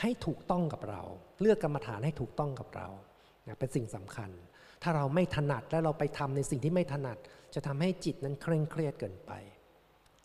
[0.00, 1.02] ให้ถูกต้องกับเรา
[1.40, 2.88] เลือกกรรมฐานให้ถูกต้องกับเรา
[3.46, 4.30] นะเป็นสิ่งสำคัญ
[4.82, 7.18] ถ้าเราไม่ถนัดแล้วเราไปทำในสิ่งที่ไม่ถนัด
[7.54, 9.32] จะทำให้จิตนั้นเคร่งเครียดเกินไป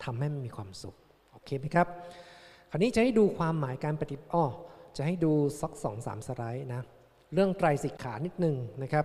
[0.04, 0.96] ทำให้มันมีความสุข
[1.32, 1.88] โอเคไหมครับ
[2.74, 4.46] ราวนี้จะให้ดูความหมายการปฏิบัติอ้อ
[4.96, 6.82] จะให้ดูสักสองสามสไลด์นะ
[7.34, 9.04] เรื่องไตรสิกขานิดนึงนะครับ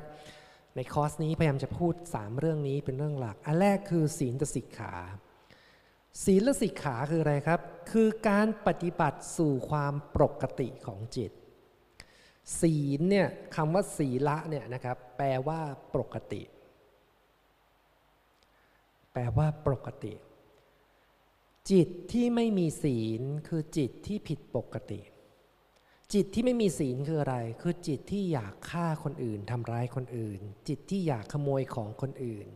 [0.76, 4.94] ในคอร์สนี้พยายามจะพูด 3 เรื่องนี้เป็นเรื่องหลัก อันแรกคือศีลสิกขา
[6.26, 7.60] ศีลสิกขาคืออะไรครับ
[7.92, 11.32] คือการปฏิบัติสู่ความปกติของจิต
[12.62, 15.60] ศีลเนี่ยคำว่าศีละเนี่ยนะครับแปลว่า
[15.96, 16.42] ปกติ
[19.14, 20.14] แปลว่าปกติ
[21.72, 25.02] จิตที่ไม่มีศีลคือจิตที่ผิดปกติ
[26.14, 32.48] จิตที่ไม่มีศีลคืออะไร คือจิตที่อยากฆ่าคนอื่นทำร้ายคนอื่น จิตที่อยากขโมยของคนอื่น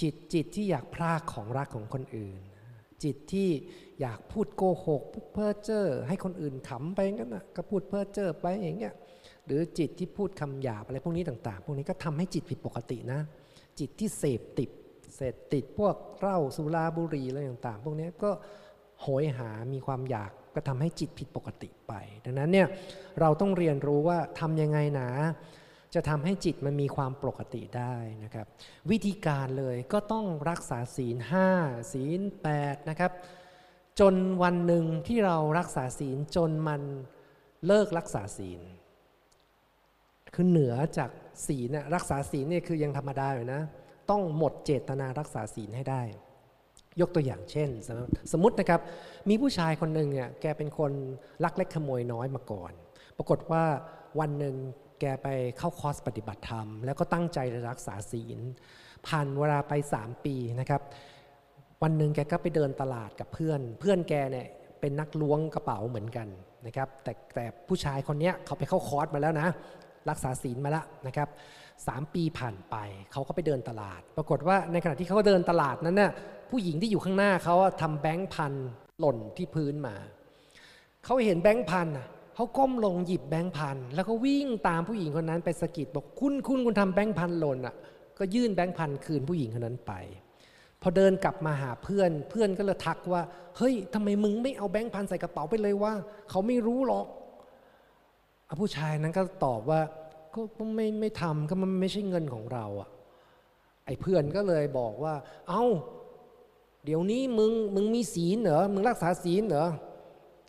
[0.00, 2.40] จิตจิตที่อยากพรากของรักของคนอื่น
[3.04, 3.48] จิตที่
[4.00, 8.94] อยากพูดโกหกพูดเพ้อเจ้อให้คนอื่นขำไปงั้นนะก็พูดเพ้อเจ้อไปอย่างเงี้ย
[9.46, 13.20] หรือจิตที่พูดคำหยาบอะไรพวกนี้ต่าง ๆ พวกนี้ก็ทำให้จิตผิดปกตินะ
[13.78, 14.70] จิตที่เสพติด
[15.18, 18.30] เสพติดพวกเหล้าสุราบุหรี่อะไรต่างๆ พวกนี้ก็
[19.00, 21.92] โหยหามีความอยากก็ทำให้จิตผิดปกติไป
[22.24, 22.68] ดังนั้นเนี่ย
[23.20, 25.10] เราต้องเรียนรู้ว่าทำยังไงนะ
[25.94, 28.46] จะทำให้จิตมันมีความปกติได้นะครับ
[28.90, 31.48] วิธีการเลยก็ต้องรักษาศีลห้า
[31.92, 33.12] ศีลแปดนะครับ
[34.00, 36.82] จนวันหนึ่งที่เรารักษาศีลจนมัน
[37.66, 38.60] เลิกรักษาศีล
[40.34, 41.10] คือเหนือจาก
[41.46, 43.62] ศีลน่ะรักษาศีลเนี่ยคือยังธรรมดาอยู่นะ
[44.10, 46.02] ต้องหมดเจตนารักษาศีลให้ได้
[47.00, 47.68] ยกตัวอย่างเช่น
[48.32, 48.80] สมมตินะครับ
[49.28, 50.92] มีผู้ชายคนหนึ่งเนี่ยแกเป็นคน
[51.44, 52.72] ลักเล็กขโมยน้อยมาก่อน
[53.16, 53.64] ปรากฏว่า
[54.20, 54.54] วันหนึ่ง
[55.00, 58.38] แกไปเข้าคอร์สปฏิบัติธรรม แล้วก็ตั้งใจจะรักษาศีล
[59.06, 60.82] ผ่านเวลาไป 3 ปีนะครับ
[61.82, 64.46] วันหนึ่งแกก็ไปเดินตลาดกับเพื่อน เพื่อนแกเนี่ย
[64.80, 66.28] เป็นนักล้วงกระเป๋าเหมือนกัน
[66.66, 69.48] นะครับ แต่แต่ผู้ชายคนนี้เขาไปเข้าคอร์สมาแล้วนะ
[70.10, 71.28] รักษาศีลมาแล้วนะครับ
[71.86, 72.76] สามปีผ่านไป
[73.12, 76.12] เขาก็ไปเดินตลาด ปรากฏว่าในขณะที่เขาเดินตลาดนั้นน่ะ
[76.50, 78.52] ผู้หญิงที่อยู่ข้างหน้าเขาอะทำแบงค์พัน
[79.00, 79.94] หล่นที่พื้นมา
[81.04, 81.88] เขาเห็นแบงค์พัน
[82.34, 87.74] เขาก้มลงหยิบแบงค์พันแล้วก็วิ่งตามผู้หญิงคนนั้นไปสะกิดบอกคุณคุณคุณทำแบงค์พันหล่นอะ
[88.18, 89.92] ก็ยื่นแบงค์พันคืนผู้หญิงคนนั้นไป
[90.82, 93.22] พอเดินกลับมาหาเพื่อนเพื่อนก็เลยทักว่า
[93.56, 95.92] เฮ้ยทำไมมึงไม่เอาแบงค์พันใส่กระเป๋าไปเลยว่า
[96.30, 97.06] เขาไม่รู้หรอก
[98.48, 99.80] อผู้ชายนั้นก็ตอบว่า
[100.34, 100.40] ก็
[100.74, 102.88] ไม่ไม่ทำก็มันไม่ใช่เงินของเราอะ
[103.86, 105.14] ไอ้เพื่อนก็เลยบอกว่า
[105.48, 105.64] เอ้า
[106.84, 109.66] เดี๋ยวนี้มึงมึงมีศีลเหรอมึงรักษาศีลเหรอ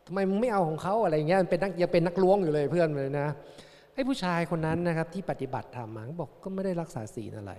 [0.05, 3.27] ทำไมมึงไม่เอาของเขาอะไรเงี้ยมันเป็นนักยังเป็นนักล้วงอยู่เลยเพื่อนเลยนะ
[3.93, 7.53] ไอ้ผู้ชายคนนั้นนะครับที่ปฏิบัติธรรมมาบอกก็ไม่ได้รักษาศีลอะไร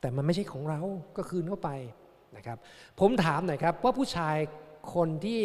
[0.00, 0.80] แต่มันไม่ใช่ของเรา
[1.16, 1.70] ก็คืนเข้าไป
[2.36, 2.58] นะครับ
[3.00, 4.36] ผมถามหน่อยครับ ว่าผู้ชาย
[4.94, 5.42] คนที่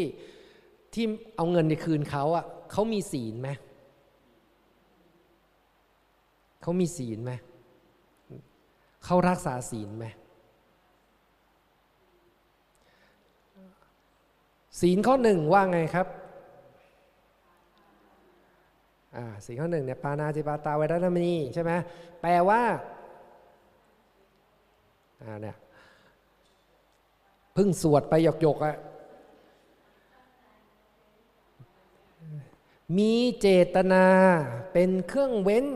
[0.94, 1.06] ที่
[1.36, 3.50] เอาเงินในคืนเขาอะเขามีศีลไหม
[6.66, 7.34] เขามีศีลไหม
[9.06, 10.06] เขารักษาศีลไหม
[14.80, 16.08] ศีลข้อหนึ่งว่าไงครับ
[19.16, 21.72] อ่าศีลข้อหนึ่งเนี่ยปานาจิปาตาเวรนามนีใช่ไหม
[22.22, 22.62] แปลว่า
[25.22, 25.56] อ่าเนี่ย
[27.56, 28.76] พิ่งสวดไปหยกๆอะ
[32.98, 34.06] มีเจตนา
[34.74, 35.68] เป็นเครื่องเว้น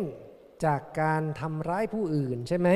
[0.65, 2.69] จากการทำร้ายผู้อื่นใช่ไหม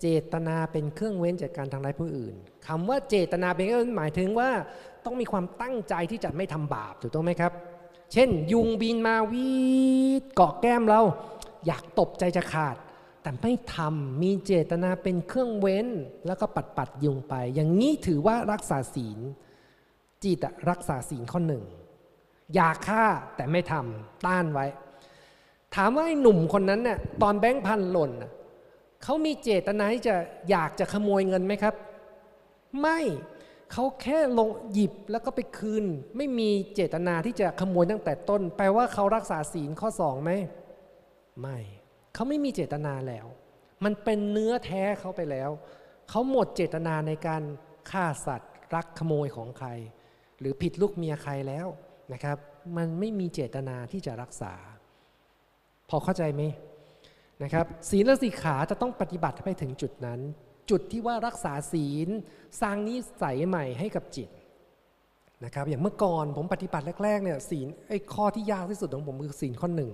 [0.00, 2.34] เจตนาเป็นเครื่องเว้นจากการทำร้ายผู้อื่น
[2.66, 4.50] คำว่าเจตนาเป็นเครื่องหมายถึงว่า
[5.04, 7.52] ต้องมีความตั้งใจที่จะไม่ทำบาปถูกต้องไหมครับ
[8.12, 9.50] เช่น ยุงบินมาวี
[10.20, 11.00] ดเกาะแก้มเรา
[11.66, 12.76] อยากตบใจจะขาด
[13.22, 15.86] แต่ไม่ทำมีเจตนาเป็นเครื่องเว้น
[16.26, 19.18] แล้วก็ปัดปัดยุงไป อย่างนี้ถือว่ารักษาศีล
[20.24, 21.64] จิตรักษาศีลข้อหนึ่ง
[22.54, 23.04] อยากฆ่า
[23.36, 24.66] แต่ไม่ทำต้านไว้
[25.76, 28.10] ถามว่าไอ้หนุ่มคนนั้นเนี่ยตอนแบงค์พันหล่น
[29.02, 30.14] เขามีเจตนาที่จะ
[30.50, 31.74] อยากจะขโมยเงินไหมครับ
[32.80, 32.98] ไม่
[33.72, 35.84] เขาแค่ลงหยิบแล้วก็ไปคืน
[36.16, 40.30] ไม่มีเจตนาที่จะขโมยตั้งแต่ต้น แปลว่าเขารักษาศีลข้อสองไหม
[41.40, 41.58] ไม่
[42.14, 43.26] เขาไม่มีเจตนาแล้ว
[43.84, 45.50] มันเป็นเนื้อแท้เขาไปแล้ว
[46.08, 47.42] เขาหมดเจตนาในการ
[47.90, 49.68] ฆ่าสัตว์ รักขโมยของใคร
[50.40, 51.66] หรือผิดลูกเมียใครแล้ว
[52.12, 52.38] นะครับ
[52.76, 54.54] มันไม่มีเจตนาที่จะรักษา
[55.90, 56.42] พอเข้าใจไหม
[57.42, 60.20] นะครับศีลและสีขาจะต้องปฏิบัติไปถึงจุดนั้น
[60.70, 62.08] จุดที่ว่ารักษาศีล
[62.60, 64.28] สร้างนิสัยใหม่ให้กับจิต
[65.44, 69.92] นะครับอย่างเมื่อก่อนผมปฏิบัติแรกๆเนี่ยศีลไอ้ข้อที่ยากที่สุดของผมคือศีลข้อหนึ่ง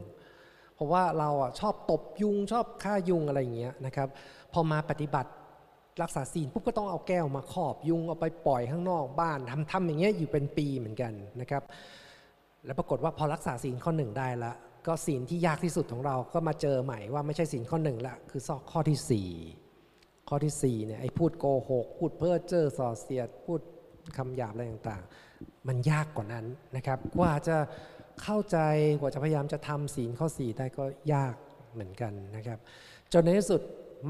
[0.74, 4.08] เพราะว่าเราอะชอบตบยุงชอบฆ่ายุงอะไรอย่างเงี้ยนะครับ
[4.52, 5.30] พอมาปฏิบัติ
[6.02, 11.62] รักษาศีลปุ๊บก็ต้องเอาแก้วมาครอบยุงเอาไปปล่อยข้างนอกบ้านทำทำอย่างเงี้ยอยู่เป็นปีเหมือนกันนะครับ
[12.66, 14.52] แล้วปรากฏว่าพอรักษาศีลข้อหนึ่งได้ละ
[14.86, 19.28] ก็ศีลที่ยากที่สุดของเราก็มาเจอใหม่ว่าไม่ใช่ศีลข้อหนึ่งละคือซอกข้อที่สี่
[20.28, 23.60] ข้อที่สี่เนี่ยไอ้พูดโกหก พูดเพ้อเจ้อส่อเสียด พูด
[24.16, 27.56] คำหยาบอะไรต่างๆ มันยากกว่านั้นนะครับกว่าจะ
[28.22, 28.58] เข้าใจ
[29.00, 31.34] กว่าจะพยายามจะทำศีลข้อสี่ได้ก็ยาก
[31.72, 32.58] เหมือนกันนะครับ
[33.12, 33.60] จนในที่สุด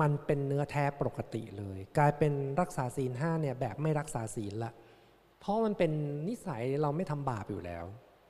[0.00, 4.72] มันเป็นเนื้อแท้ปกติเลย กลายเป็นรักษาศีลห้าเนี่ยแบบไม่รักษาศีลละ
[5.40, 5.92] เพราะมันเป็น
[6.28, 7.84] นิสัยเราไม่ทำบาปอยู่แล้ว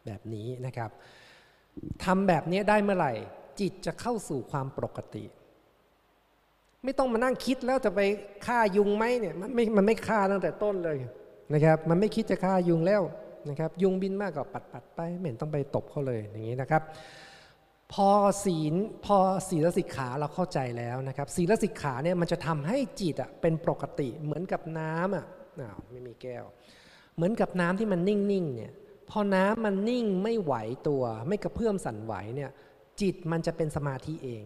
[0.07, 0.91] แบบนี้นะครับ
[2.05, 3.13] ทำแบบนี้ได้เมื่อไหร่
[3.61, 5.25] จิตจะเข้าสู่ความปกติ
[6.85, 8.01] ไม่ต้องมานั่งคิดแล้วจะไป
[8.47, 10.97] ฆ่ายุงไหมเนี่ยมันไม่มันไม่ฆ่าตั้งแต่ต้นเลย
[11.53, 13.03] นะครับ มันไม่คิดจะฆ่ายุงแล้ว
[13.49, 16.83] นะครับ ยุงบินมากก็ปัดปัดไปไม่เห็นต้องไปตบเขาเลยอย่างนี้นะครับ
[17.93, 18.11] พอ
[18.45, 19.17] ศีลพอ
[19.49, 25.27] ศีลสิกขาเราเข้าใจแล้วนะครับ ศีลสิกขาเนี่ยมันจะทำให้จิตอะเป็นปกติเหมือนกับน้ำอะ
[25.61, 26.45] อ้าวไม่มีแก้ว
[27.17, 28.73] เหมือนกับน้ำที่มันนิ่งๆเนี่ย
[29.13, 30.55] พอน้ำมันนิ่งไม่ไหว
[30.89, 32.51] ตัว ไม่กระเพื่อมสั่นไหวเนี่ย
[33.01, 34.45] จิตมันจะเป็นสมาธิเอง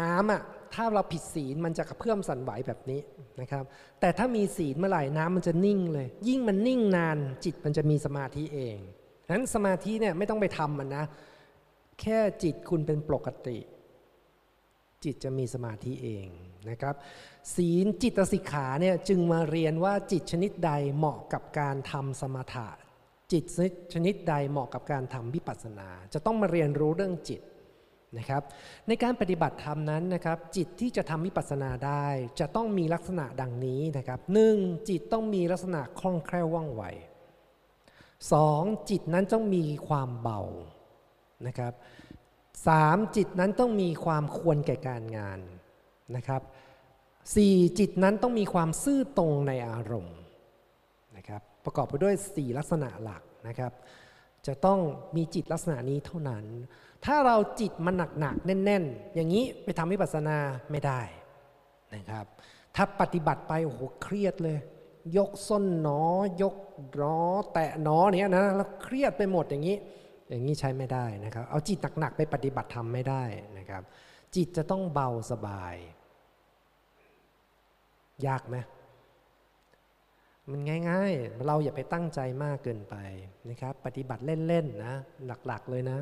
[0.00, 0.42] น้ำอะ
[0.74, 3.00] ถ้าเราผิดศีลมันจะกระเพื่อมสั่นไหวแบบนี้
[3.40, 3.64] นะครับ
[4.00, 8.78] แต่ถ้ามีศีลเมื่อไหร่น้ำมันจะนิ่งเลย ยิ่งมันนิ่งนาน จิตมันจะมีสมาธิเอง
[9.30, 11.04] นั้นสมาธิเนี่ยไม่ต้องไปทำมันนะ
[12.00, 13.58] แค่จิตคุณเป็นปกติ
[15.04, 16.26] จิตจะมีสมาธิเอง
[16.70, 16.94] นะครับ
[17.54, 22.68] ศีลจิตสิกขาเนี่ยจึงมาเรียนว่าจิตชนิดใดเหมาะกับการทำสมถะ
[23.32, 23.44] จิต
[23.94, 27.40] ชนิดใดเหมาะกับการทำวิปัสสนา จะต้องมาเรียนรู้เรื่องจิต
[28.18, 28.42] นะครับ
[28.88, 32.06] ในการปฏิบัติธรรมนั้นนะครับ จิตที่จะทำวิปัสสนาได้
[32.40, 34.56] จะต้องมีลักษณะดังนี้นะครับหนึ่ง
[34.88, 36.82] จิตต้องมีลักษณะคล่องแคล่วว่องไว
[38.32, 40.40] สองจิตนั้นต้องมีความเบา
[41.46, 41.72] นะครับ
[42.66, 45.38] สามจิตนั้นต้องมีความควรแก่การงาน
[46.16, 46.42] นะครับ
[47.34, 50.18] สี่จิตนั้นต้องมีความซื่อตรงในอารมณ์
[51.16, 53.72] นะครับประกอบไปด้วยสี่ลักษณะหลักนะครับ
[54.46, 54.78] จะต้อง
[55.16, 56.44] มีจิตลักษณะนี้เท่านั้น
[57.04, 60.38] ถ้าเราจิตมันหนักๆแน่น ๆ อย่างนี้ไปทำวิปัสสนา
[60.70, 61.00] ไม่ได้
[61.94, 62.26] นะครับ
[62.76, 64.58] ถ้าปฏิบัติไปโอ้โหเครียดเลย
[65.16, 66.02] ยกส้นหนอ
[66.42, 66.56] ยก
[67.00, 67.20] ร้อ
[67.52, 69.76] แตะหนอเนี้ยนะแล้วเครียดไปหมดอย่างนี้
[70.28, 73.22] อย่างนี้ใช้ไม่ได้นะครับ เอาจิตหนักๆไปปฏิบัติทำไม่ได้
[73.58, 73.82] นะครับ
[74.36, 75.74] จิตจะต้องเบาสบาย
[78.26, 78.56] ยากไหม
[80.50, 82.96] มันง่าย ๆ เราอย่าไปตั้งใจมากเกินไป
[83.50, 84.94] นะครับ ปฏิบัติเล่นๆนะ
[85.46, 85.98] หลักๆเลยนะ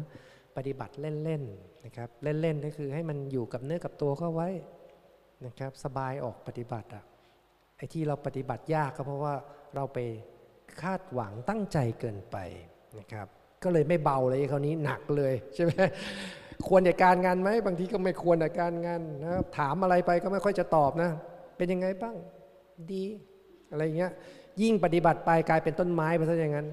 [0.56, 4.48] ปฏิบัติเล่นๆนะครับ เล่นๆก็คือให้มันอยู่กับเนื้อกับตัวเข้าไว้
[5.46, 7.04] นะครับ สบายออกปฏิบัติอะ
[7.76, 9.34] ไอ้ที่เราปฏิบัติยากก็เพราะว่า
[9.74, 9.98] เราไป
[10.82, 12.36] คาดหวังตั้งใจเกินไป
[12.98, 13.28] นะครับ
[13.62, 15.72] ก็เลยไม่เบาเลยคราวนี้หนักเลยใช่ไหม
[16.68, 21.10] ควรในการงานไหมบางทีก็ไม่ควรในการงานนะครับถามอะไรไปก็ไม่ค่อยจะตอบนะ
[21.56, 22.16] เป็นยังไงบ้าง
[22.92, 23.04] ดี
[23.70, 24.12] อะไรเงี้ย
[24.62, 26.68] ยิ่งปฏิบัติไปกลายเป็นต้นไม้ไปซะอย่างนั้น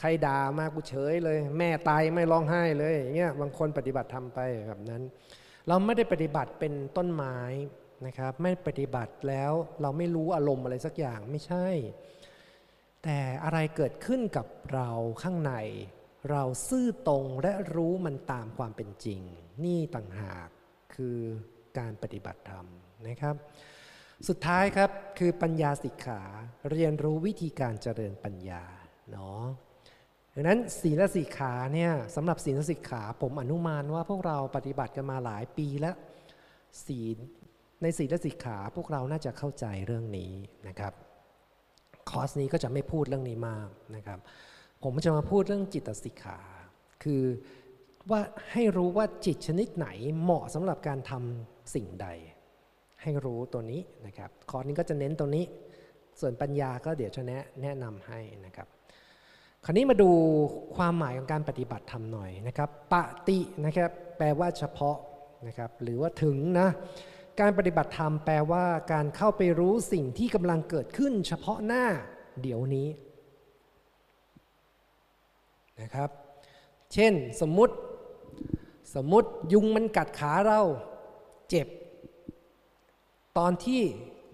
[0.00, 5.02] ใครด่ามากูเฉยเลย แม่ตายไม่ร้องไห้เลยอย่างเงี้ยบางคนปฏิบัติทำไปแบบนั้น
[5.68, 7.38] เราไม่ได้ปฏิบัติเป็นต้นไม้
[8.06, 11.66] นะครับ ไม่ปฏิบัติแล้วเราไม่รู้อารมณ์อะไรสักอย่างไม่ใช่
[13.04, 14.90] แต่อะไรเกิดขึ้นกับเรา
[15.22, 15.52] ข้างใน
[16.30, 19.20] เราซื่อตรงและรู้มันตามความเป็นจริง
[19.64, 20.48] นี่ต่างหาก
[20.94, 21.18] คือ
[21.78, 22.66] การปฏิบัติธรรม
[23.08, 23.34] นะครับ
[24.28, 26.22] สุดท้ายครับคือปัญญาสิกขา
[26.70, 28.62] เรียนรู้วิธีการเจริญปัญญา
[29.10, 29.42] เนาะ
[30.34, 35.96] ดังนั้นศีลสิกขาเนี่ยสำหรับศีลสิกขาผมอนุมานว่าพวกเราปฏิบัติกันมาหลายปีแล้ว
[36.86, 37.16] ศีล
[37.82, 40.32] ในศีลสิกขาพวกเราน่าจะเข้าใจเรื่องนี้
[40.68, 40.92] นะครับ
[42.10, 44.18] คอร์สนี้ก็จะไม่พูดเรื่องนี้มากนะครับ
[44.88, 46.38] ผมจะมาพูดเรื่องจิตสิกขา
[47.04, 47.22] คือ
[48.10, 48.20] ว่า
[48.52, 49.88] ให้รู้ว่าจิตชนิดไหน
[50.20, 52.08] เหมาะสำหรับการทำสิ่งใด
[53.02, 55.44] ให้รู้ตัวนี้นะครับ คอร์สนี้ก็จะเน้นตัวนี้
[56.20, 58.66] ส่วนปัญญาก็เดี๋ยวจะแนะแนะนำให้นะครับ
[59.64, 60.10] คราวนี้มาดู
[60.76, 62.94] ความหมายของการปฏิบัติธรรมหน่อยนะครับ ป
[63.28, 64.96] ฏินะครับแปลว่าเฉพาะ
[65.46, 66.68] นะครับ หรือว่าถึงนะ
[67.40, 71.84] การปฏิบัติธรรมแปลว่าการเข้าไปรู้สิ่งที่กำลังเกิดขึ้น เฉพาะหน้า
[72.42, 72.88] เดี๋ยวนี้
[75.80, 76.10] นะครับ
[76.92, 77.74] เช่นสมมุติ
[78.94, 80.60] สมมุติยุงมันกัดขาเรา
[81.50, 81.68] เจ็บ
[83.38, 83.82] ตอนที่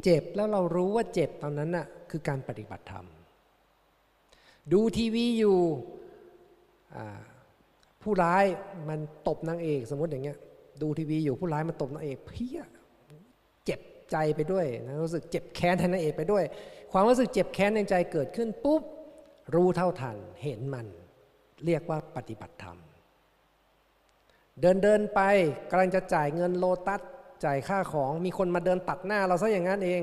[0.04, 3.06] เจ็บแล้วเรารู้ว่าเจ็บตอนนั้นน่ะคือการปฏิบัติธรรม
[4.72, 5.58] ดูทีวีอยู่
[8.02, 8.44] ผู้ร้าย
[8.88, 10.38] มันตบนางเอกสมมติอย่างเงี้ย
[10.82, 12.58] ดูทีวีอยู่ผู้ร้ายมันตบนางเอกเพี้ย
[13.64, 16.44] เจ็บใจไปด้วยนะรู้สึกเจ็บแค้นแทนนางเอกไปด้วย
[16.92, 18.82] ความรู้สึกเจ็บแค้นในใจเกิดขึ้นปุ๊บ
[19.54, 20.86] รู้เท่าทันเห็นมัน
[21.64, 22.78] เรียกว่าปฏิบัติธรรม
[24.60, 25.20] เดินเดินไป
[25.70, 27.00] กำลังจะจ่ายเงินโลตัส
[27.44, 30.00] จ่ายค่าของมีคนมาเดินตัดหน้าเราซะอย่างนั้นเอง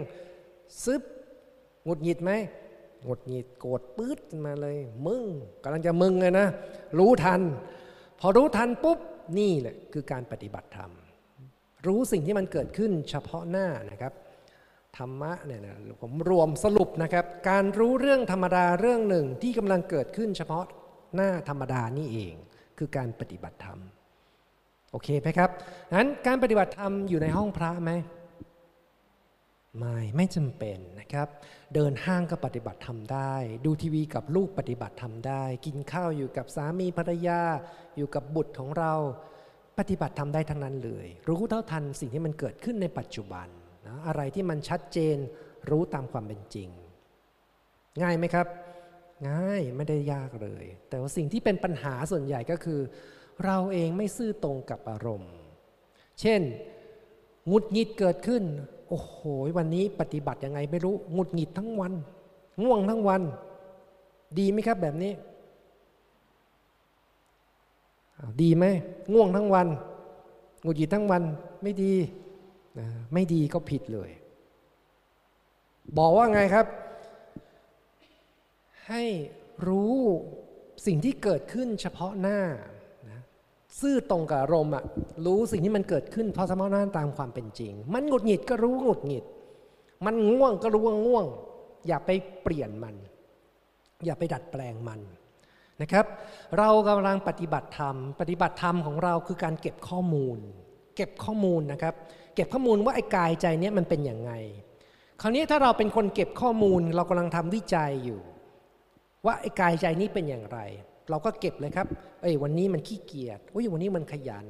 [0.84, 1.02] ซึบ
[1.84, 2.32] หงุดหงิดไหม
[3.04, 5.24] หงุดหงิดโกรธปื๊ดมาเลย มึง
[5.63, 6.48] กำลังจะมึงเลยนะ
[6.98, 7.41] รู้ทัน
[8.19, 9.00] พอรู้ทันปุ๊บ
[9.39, 10.91] นี่แหละคือการปฏิบัติธรรม
[11.88, 14.13] รู้สิ่งที่มันเกิดขึ้นเฉพาะหน้านะครับ
[14.98, 20.65] ธรรมะเนี่ยนะผมรวมสรุปนะครับ การรู้เรื่องธรรมดาเรื่องหนึ่งที่กำลังเกิดขึ้นเฉพาะ
[21.15, 22.36] หน้าธรรมดานี่เอง
[22.78, 23.80] คือการปฏิบัติธรรม
[24.91, 25.50] โอเคไหมครับ
[25.95, 27.91] นั้นการปฏิบัติธรรมอยู่ในห้องพระไหม
[29.78, 31.28] ไม่ไม่จำเป็นนะครับ
[31.74, 33.34] เดินห้างก็ปฏิบัติธรรมได้
[33.65, 37.41] ดูทีวีกับลูกปฏิบัติธรรมได้ กินข้าวอยู่กับสามีภรรยา
[37.98, 38.93] อยู่กับบุตรของเรา
[39.78, 43.48] ปฏิบัติธรรมได้ทั้งนั้นเลย รู้เท่าทันสิ่งที่มันเกิดขึ้นในปัจจุบัน
[43.88, 45.17] นะอะไรที่มันชัดเจน
[45.69, 46.69] รู้ตามความเป็นจริง
[48.02, 48.48] ง่ายไหมครับ
[49.28, 52.80] ง่ายไม่ได้ยากเลย แต่ว่าสิ่งที่เป็นปัญหาส่วนใหญ่ก็คือ
[53.46, 55.34] เราเองไม่ซื่อตรงกับอารมณ์
[56.22, 56.42] เช่น
[57.52, 58.44] งุดหงิดเกิดขึ้น
[58.90, 59.18] โอ้โห
[59.58, 61.94] วันนี้ปฏิบัติยังไงไม่รู้หงุดหงิดทั้งวัน
[62.64, 63.22] ง่วงทั้งวัน
[64.40, 65.12] ดีไหมครับแบบนี้
[68.42, 68.66] ดีไหม
[69.14, 69.68] ง่วงทั้งวัน
[70.64, 71.22] หงุดหงิดทั้งวัน
[71.64, 71.94] ไม่ดี
[73.14, 74.10] ไม่ดีก็ผิดเลย
[75.98, 76.66] บอกว่าไงครับ
[78.89, 79.04] ให้
[79.67, 79.97] รู้
[80.86, 82.39] สิ่งที่เกิดขึ้นเฉพาะหน้า
[83.82, 84.84] ซื่อตรงกับอารมณ์อะ
[85.25, 89.25] รู้สิ่งที่มันเกิดขึ้นเพราะสมองนั้นตามความเป็นจริง มันหงุดหงิดก็รู้หงุดหงิด
[90.06, 91.25] มันง่วงก็รู้ว่าง่วง
[91.88, 92.10] อย่าไป
[92.43, 92.95] เปลี่ยนมัน
[94.06, 94.99] อย่าไปดัดแปลงมัน
[95.82, 96.06] นะครับ
[96.58, 100.38] เรากำลังปฏิบัติธรรม ปฏิบัติธรรมของเราคือการเก็บข้อมูล
[100.95, 101.93] เก็บข้อมูลนะครับ
[102.36, 104.32] เก็บข้อมูลว่าไอ้กายใจเนี้ยมันเป็นอย่างไง
[105.21, 108.19] คราวนี้ถ้าเราเป็นคนเก็บข้อมูลเรากำลังทำวิจัยอยู่
[109.26, 110.60] ว่าไอ้กายใจนี้เป็นอย่างไร
[111.10, 111.88] เราก็เก็บเลยครับ
[112.22, 114.48] เอ้ยวันนี้มันขี้เกียจอุ้ยวันนี้มันขยัน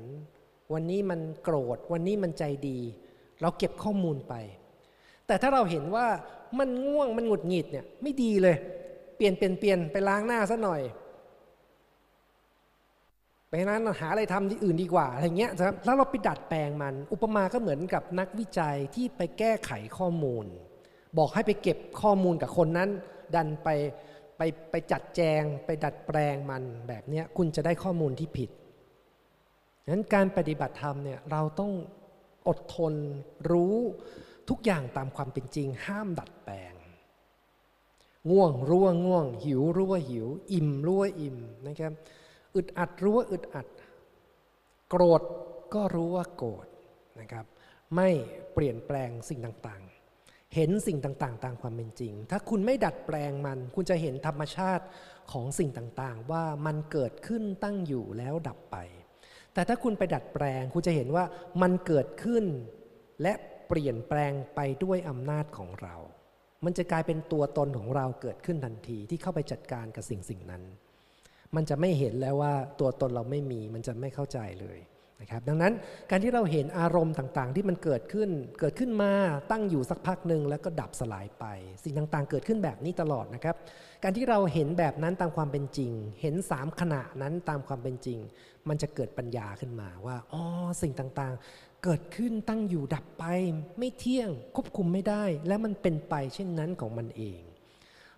[0.74, 2.80] วันนี้มันโกรธ วันนี้มันใจดี
[3.42, 4.34] เราเก็บข้อมูลไป
[5.28, 6.06] แต่ถ้าเราเห็นว่า
[6.60, 8.56] มันง่วงมันหงุดหงิดเนี่ยไม่ดีเลย
[9.16, 10.82] เปลี่ยนเปลี่ยนเปลี่ยนไปล้างหน้าซะหน่อย
[13.50, 20.46] ไปนั้นหาอะไรทำที่อื่นดีกว่าอะไรเงี้ยครับแล้วเราไปดัดแปลงมัน อุปมาก็เหมือนกับนักวิจัยที่ไปแก้ไขข้อมูล
[21.18, 22.90] บอกให้ไปเก็บข้อมูลกับคนนั้น
[23.36, 23.70] ดันไป
[24.39, 28.49] ไปไปจัดแจงไปดัดแปลงมันแบบนี้คุณจะได้ข้อมูลที่ผิด
[29.89, 31.71] งั้นการปฏิบัติธรรมเนี่ยเราต้อง
[32.47, 32.93] อดทน
[33.52, 33.75] รู้
[34.49, 36.73] ทุกอย่างตามความเป็นจริง ห้ามดัดแปลง
[38.30, 41.93] ง่วงรู้ว่าง่วง หิวรู้ว่าหิว อิ่มรู้ว่าอิ่มนะครับ
[42.56, 43.67] อึดอัดรู้ว่าอึดอัด
[44.89, 45.21] โกรธ
[45.73, 46.67] ก็รู้ว่าโกรธ
[47.19, 47.45] นะครับ
[47.95, 48.10] ไม่
[48.54, 49.84] เปลี่ยนแปลงสิ่งต่าง
[50.56, 54.86] เห็นสิ่งต่างๆ ตามความเป็นจริง ถ้าคุณไม่ดัดแปลงมัน คุณจะเห็นธรรมชาติ
[55.32, 58.78] ของสิ่งต่างๆ ว่ามันเกิดขึ้นตั้งอยู่แล้วดับไป
[59.54, 61.26] แต่ถ้าคุณไปดัดแปลง คุณจะเห็นว่า
[61.62, 62.46] มันเกิดขึ้น
[63.22, 63.34] และ
[63.68, 65.96] เปลี่ยนแปลงไปด้วยอำนาจของเรา
[66.66, 70.64] มันจะกลายเป็นตัวตนของเราเกิดขึ้นทันทีที่เข้าไปจัดการกับสิ่งสิ่งนั้น
[71.56, 74.78] มันจะไม่เห็นแล้วว่าตัวตนเราไม่มี มันจะไม่เข้าใจเลย
[75.22, 75.74] นะครับดังนั้น
[76.10, 78.30] การที่เราเห็นอารมณ์ต่างๆ ที่มันเกิดขึ้น
[78.60, 79.12] เกิดขึ้นมา
[79.52, 81.46] ตั้งอยู่สักพักหนึ่งแล้วก็ดับสลายไป
[81.84, 83.56] สิ่งต่างๆ เกิดขึ้นแบบนี้ตลอดนะครับ
[84.04, 88.20] การที่เราเห็นแบบนั้นตามความเป็นจริง เห็นสามขณะนั้นตามความเป็นจริง
[88.70, 90.42] มันจะเกิดปัญญาขึ้นมาว่าอ๋อ
[90.82, 93.24] สิ่งต่างๆ เกิดขึ้นตั้งอยู่ดับไป
[93.80, 97.42] ไม่เที่ยงควบคุมไม่ได้ และมันเป็นไปเช่นนั้นของมันเอง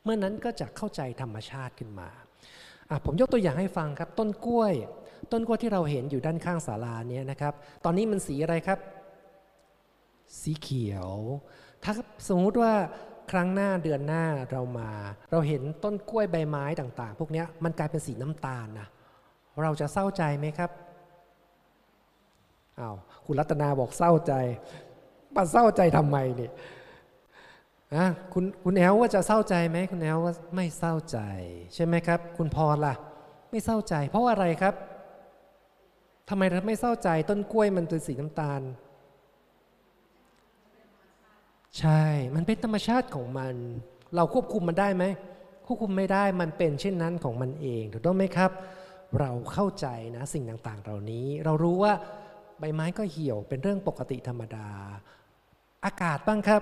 [0.03, 2.09] เมื่อนั้นก็จะเข้าใจธรรมชาติขึ้นมา
[3.05, 4.73] ผมยกตัวอย่างให้ฟังครับต้นกล้วย
[5.31, 7.53] ต้นกล้วยที่เราเห็นอยู่ด้านข้างศาลาเนี่ยนะครับ
[7.85, 8.79] ตอนนี้มันสีอะไรครับ
[10.41, 11.09] สีเขียว
[11.83, 11.93] ถ้า
[12.29, 12.73] สมมติว่า
[13.31, 14.91] ครั้งหน้าเดือนหน้าเรามา
[15.31, 18.87] เราเห็นต้นกล้วยใบไม้ต่างๆ พวกนี้มันกลายเป็นสีน้ำตาลนะ
[19.63, 20.71] เราจะเศร้าใจไหมครับ
[22.79, 22.95] อา้าว
[23.25, 24.33] คุณรัตนาบอกเศร้าใจ
[25.35, 26.51] มาเศร้าใจทำไมเนี่ย
[27.95, 31.19] นะคุณคุณแอลว่าจะเศร้าใจไหมคุณแอลว่าไม่เศร้าใจ
[31.73, 32.95] ใช่ไหมครับ คุณพรล่ะ
[33.51, 34.73] ไม่เศร้าใจ เพราะอะไรครับ
[36.33, 38.61] ทำไมเราไม่เศร้าใจต้นกล้วยมันเป็นสีน้ำตาล
[41.79, 42.01] ใช่
[42.35, 43.55] มันเป็นธรรมชาติของมัน
[44.15, 45.03] เราควบคุมมันได้ไหม
[45.65, 48.51] ควบคุมไม่ได้มันเป็นเช่นนั้นของมันเอง ถูกต้องไหมครับ
[49.19, 51.93] เราเข้าใจนะสิ่งต่างๆ เหล่านี้ เรารู้ว่า
[52.59, 54.67] ใบไม้ก็เหี่ยวเป็นเรื่องปกติธรรมดา
[55.85, 56.61] อากาศบ้างครับ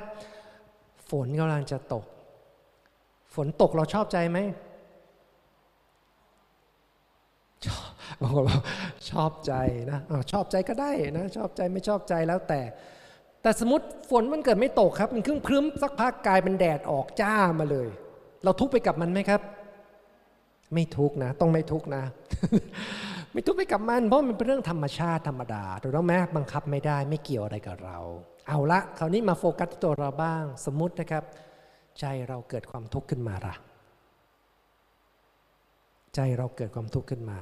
[1.10, 2.06] ฝนกำลังจะตก
[3.36, 4.38] ฝนตกเราชอบใจไหม
[7.66, 7.90] ชอบ
[8.22, 8.62] บางคนบอก
[9.12, 9.54] ชอบใจ
[9.92, 12.62] นะอชอบใจก็ได้นะชอบใจไม่ชอบใจแล้วแต่
[13.42, 17.88] แต่สมมติฝนมันเกิดไม่ตกครับ มันครึ้มครึ้มสักพักกลายเป็นแดดออกจ้ามาเลย
[18.44, 19.42] เราทุกไปกับมันไหมครับ
[20.74, 22.04] ไม่ทุกนะ ต้องไม่ทุกนะ
[23.34, 27.98] ไม่ทุกไปกับมัน เพราะมันเป็นเรื่องธรรมชาติธรรมดาถูกต้องไหมบังคับไม่ได้ไม่เกี่ยวอะไรกับเรา
[28.48, 31.24] เอาละคราวนี้มาโฟกัสที่ตัวเราบ้าง สมมุตินะครับ
[32.00, 33.56] ใจเราเกิดความทุกข์ขึ้นมาละ
[36.16, 37.40] ใจเราเกิดความทุกข์ขึ้นมา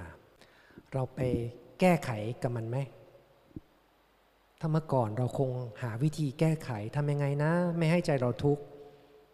[0.94, 1.20] เราไป
[1.80, 2.10] แก้ไข
[2.44, 2.78] กับมันไหม
[4.60, 5.50] ถ้าเมื่อก่อนเราคง
[5.82, 8.64] หาวิธีแก้ไขทำยังไงนะ ไม่ให้ใจเราทุกข์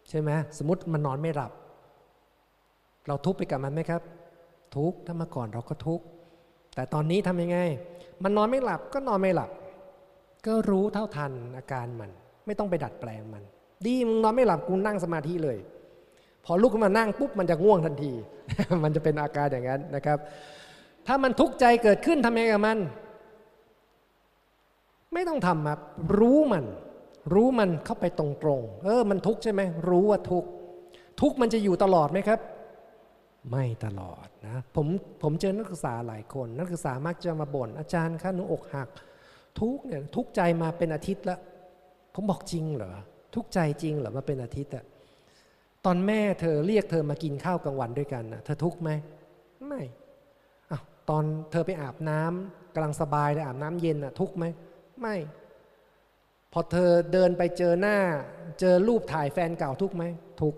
[0.10, 1.51] ใช่ไหมสมมติมันนอนไม่หลับ
[3.08, 4.01] เราทุกข์ไปกับมันไหมครับ
[4.76, 6.06] ทุกข์ถ้าเมื่อก่อนเราก็ทุกข์
[6.76, 7.58] แต่ตอนนี้ทำยังไง
[8.24, 9.49] มันนอนไม่หลับก็นอนไม่หลับ
[10.45, 12.12] ก็รู้เท่าทันอาการมัน
[12.45, 13.43] ไม่ต้องไปดัดแปลงมัน
[13.86, 15.58] ดีมึงนอนไม่หลับกูนั่งสมาธิเลย
[16.45, 18.12] พอลุกขึ้นมานั่งปุ๊บมันจะง่วงทันที
[18.84, 20.18] มันจะเป็นอาการอย่างนั้นนะครับ
[21.08, 22.80] ถ้ามันทุกข์ใจเกิดขึ้นทำยังไงกับมัน
[25.14, 25.80] ไม่ต้องทำครับ
[26.20, 26.66] รู้มัน
[27.34, 28.26] รู้มันเข้าไปตร
[28.60, 30.49] งๆ เออ มันทุกข์ใช่ไหมรู้ว่าทุกข์
[31.22, 32.39] ทุกข์มันจะอยู่ตลอดไหมครับ
[33.51, 34.88] ไม่ตลอดนะผม
[35.24, 38.89] ผมเจอนักศึกษาหลายคน นักศึกษามักจะมาบ่นอาจารย์คะหนูอกหัก
[39.60, 41.39] ทุกเนี่ยทุกใจมาเป็นอาทิตย์แล้ว
[42.14, 42.93] ผมบอกจริงเหรอ
[43.36, 44.84] ทุกใจจริงเหรอมาเป็นอาทิตย์อะ
[45.86, 48.89] ตอนแม่เธอเรียกเธอมากินข้าวกลางวันด้วยกันนะเธอทุกไหม
[49.68, 49.82] ไม่
[51.10, 54.45] ตอนเธอไปอาบน้ำกำลังสบายเลยอาบน้ำเย็นอะทุกไหม
[55.01, 55.16] ไม่
[56.54, 57.97] พอเธอเดินไปเจอหน้า
[58.60, 60.04] เจอรูปถ่ายแฟนเก่าทุกไหม
[60.41, 60.56] ทุก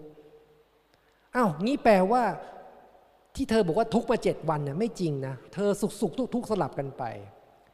[1.35, 2.23] อ้าวงี้แปลว่า
[3.35, 7.03] ที่เธอบอกว่าทุกมาเจ็ดวันเนี่ยไม่จริงนะเธอสุขสุขทุกทุกสลับกันไป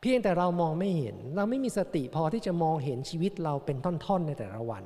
[0.01, 4.83] เพียงแต่เรามองไม่เห็น เราไม่มีสติพอที่จะมองเห็นชีวิตเราเป็นท่อนๆในแต่ละวัน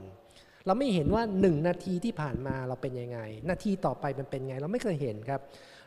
[0.65, 3.19] เราไม่เห็นว่าหนึ่งนาทีที่ผ่านมาเราเป็นยังไง
[3.49, 5.41] นาทีต่อไปมันเป็นไง เราไม่เคยเห็นครับ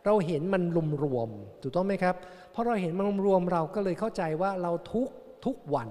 [0.09, 1.29] เราเห็นมันรวมรวม
[1.63, 2.15] ถูกต้องไหมครับ
[2.53, 5.09] เพราะเราเห็นมันรวมรวมเราก็เลยเข้าใจว่าเราทุก
[5.45, 5.91] ทุกวัน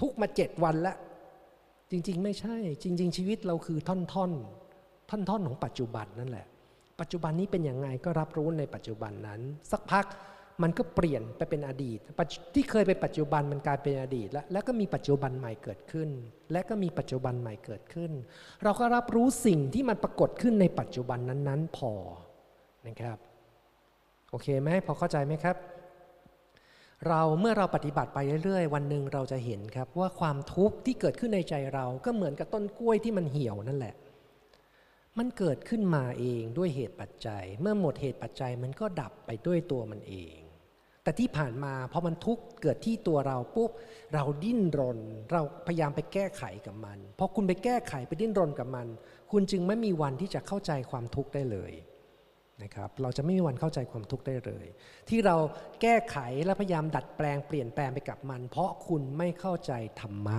[0.00, 0.96] ทุกมาเจ็ดวันแล้ว
[1.90, 4.32] จริง ๆ ไม่ใช่ จริง ๆ ชีวิตเราคือท่อนท่อน
[5.10, 6.46] ท่อนท่อนของปัจจุบันนั่นแหละ
[7.00, 9.40] ปัจจุบันนี้เป็นยังไงก็รับรู้ในปัจจุบันนั้น
[9.70, 10.06] สักพัก
[10.62, 11.98] มันก็เปลี่ยนไปเป็นอดีต
[12.54, 16.10] ที่เคยเป็นปัจจุบันมันกลายเป็นอดีต แล้วแล้วก็มีปัจจุบันใหม่เกิดขึ้น
[16.52, 18.12] และก็มีปัจจุบันใหม่เกิดขึ้น
[18.62, 21.92] เราก็รับรู้สิ่งที่มันปรากฏขึ้นในปัจจุบันนั้นๆ พอ
[22.88, 23.18] นะครับ
[24.30, 25.56] โอเคไหมพอเข้าใจไหมครับ
[27.08, 33.94] เราเมื่อเราปฏิบัติไปเรื่อยๆ วันหนึ่งเราจะเห็นครับว่าความทุกข์ที่เกิดขึ้นในใจเราก็เหมือนกับต้นกล้วยที่มันเหี่ยวนั่นแหละ
[35.18, 40.36] มันเกิดขึ้นมาเองด้วยเหตุปัจจัย เมื่อหมดเหตุปัจจัยมันก็ดับไปด้วยตัวมันเอง
[41.02, 43.70] แต่ที่ผ่านมาพอมันทุกข์เกิดที่ตัวเราปุ๊บ
[44.14, 44.98] เราดิ้นรน
[45.32, 48.86] เราพยายามไปแก้ไขกับมันพอคุณไปแก้ไขไปดิ้นรนกับมัน
[49.32, 51.72] คุณจึงไม่มีวันที่จะเข้าใจความทุกข์ได้เลย
[52.62, 54.66] นะครับเราจะไม่มีวันเข้าใจความทุกข์ได้เลย
[55.08, 55.36] ที่เรา
[55.82, 60.38] แก้ไขและพยายามดัดแปลงเปลี่ยนแปลงไปกับมัน เพราะคุณไม่เข้าใจธรรมะ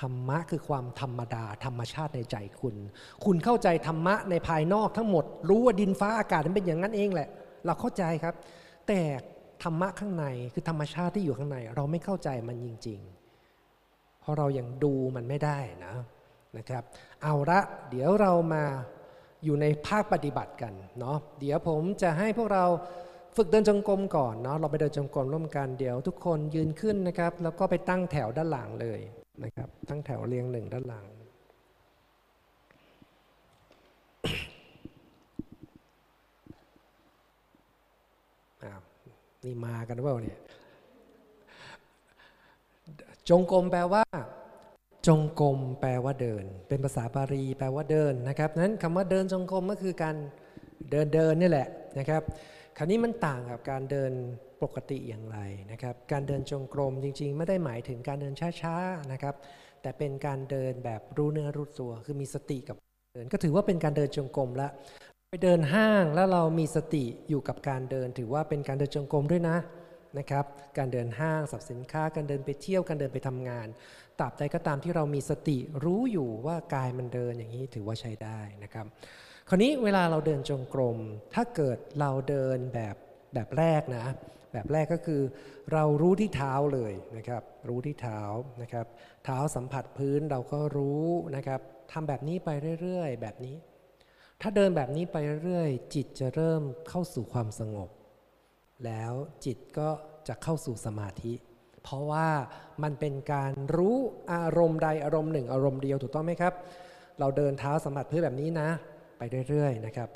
[0.00, 2.76] ธรรมะคือความธรรมดา ธรรมชาติในใจคุณ
[3.24, 7.28] คุณเข้าใจธรรมะในภายนอกทั้งหมด รู้ว่าดินฟ้าอากาศมันเป็นอย่างนั้นเองแหละ
[7.66, 8.34] เราเข้าใจครับ
[8.88, 9.00] แต่
[9.62, 13.00] ธรรมะข้างในคือธรรมชาติที่อยู่ข้างใน เราไม่เข้าใจมันจริง
[13.60, 15.94] ๆ เพราะเรายัางดูมันไม่ได้นะ
[16.58, 16.82] นะครับ
[17.22, 18.64] เอาละเดี๋ยวเรามา
[19.44, 22.64] อยู่ในภาคปฏิบัติกันเนาะเดี๋ยวผมจะให้พวกเรา
[23.36, 29.00] ฝึกเดินจงกรมก่อนเนาะเราไปเดินจงกรมร่วมกันเดี๋ยวทุกคนยืนขึ้นนะครับ แล้วก็ไปตั้งแถวด้านหลังเลย
[29.44, 31.06] นะครับ ตั้งแถวเรียงหนึ่งด้านหลัง
[39.44, 40.40] นี่มากันว่าเนี่ย
[43.28, 44.04] จงกรมแปลว่า
[45.06, 50.16] จงกรมแปลว่าเดิน เป็นภาษาบาลีแปลว่าเดินนะครับนั้นคำว่าเดินจงกรมก็คือการ
[50.90, 52.22] เดินเดินนี่แหละนะครับ
[52.76, 54.12] คราวนี้มันต่างกับการเดิน
[54.62, 55.38] ปกติอย่างไร
[55.72, 59.34] นะครับ การเดินจงกรมจริง ๆ ไม่ได้หมายถึงการเดินช้าๆนะครับ
[59.82, 62.76] แต่เป็นการเดินแบบรู้เนื้อรู้ตัวคือมีสติกับ
[63.14, 64.68] เดิน ก็ถือว่าเป็นการเดินจงกรมละ
[65.28, 69.56] ไปเดินห้างแล้วเรามีสติอยู่กับการเดิน ถือว่าเป็นการเดินจงกรมด้วยนะ
[70.18, 70.44] นะครับ
[70.78, 73.66] การเดินห้างสับสินค้า การเดินไปเที่ยวการเดินไปทำงาน
[74.18, 78.86] ตราบใดก็ตามที่เรามีสติรู้อยู่ว่ากายมันเดินอย่างนี้ถือว่าใช้ได้นะครับ
[79.48, 80.98] คราวนี้เวลาเราเดินจงกรม
[81.34, 82.96] ถ้าเกิดเราเดินแบบ
[83.34, 84.06] แบบแรกนะ
[84.52, 85.22] แบบแรกก็คือ
[85.72, 88.20] เรารู้ที่เท้าเลยนะครับ รู้ที่เท้า
[88.62, 88.86] นะครับ
[89.24, 91.06] เท้าสัมผัสพื้นเราก็รู้
[91.36, 91.60] นะครับ
[91.92, 92.50] ทำแบบนี้ไป
[92.80, 93.56] เรื่อย ๆ แบบนี้
[94.40, 97.88] ถ้าเดินแบบนี้ไปเรื่อยๆจิตจะเริ่มเข้าสู่ความสงบ
[98.86, 99.12] แล้ว
[99.44, 99.88] จิตก็
[100.28, 101.32] จะเข้าสู่สมาธิ
[101.82, 102.28] เพราะว่า
[102.82, 103.96] มันเป็นการรู้
[104.32, 106.54] อารมณ์ใดอารมณ์หนึ่ง อารมณ์เดียวถูกต้องไหมครับ
[107.20, 108.68] เราเดินเท้าสัมผัสพื้นแบบนี้นะ
[109.18, 110.08] ไปเรื่อยๆนะครับ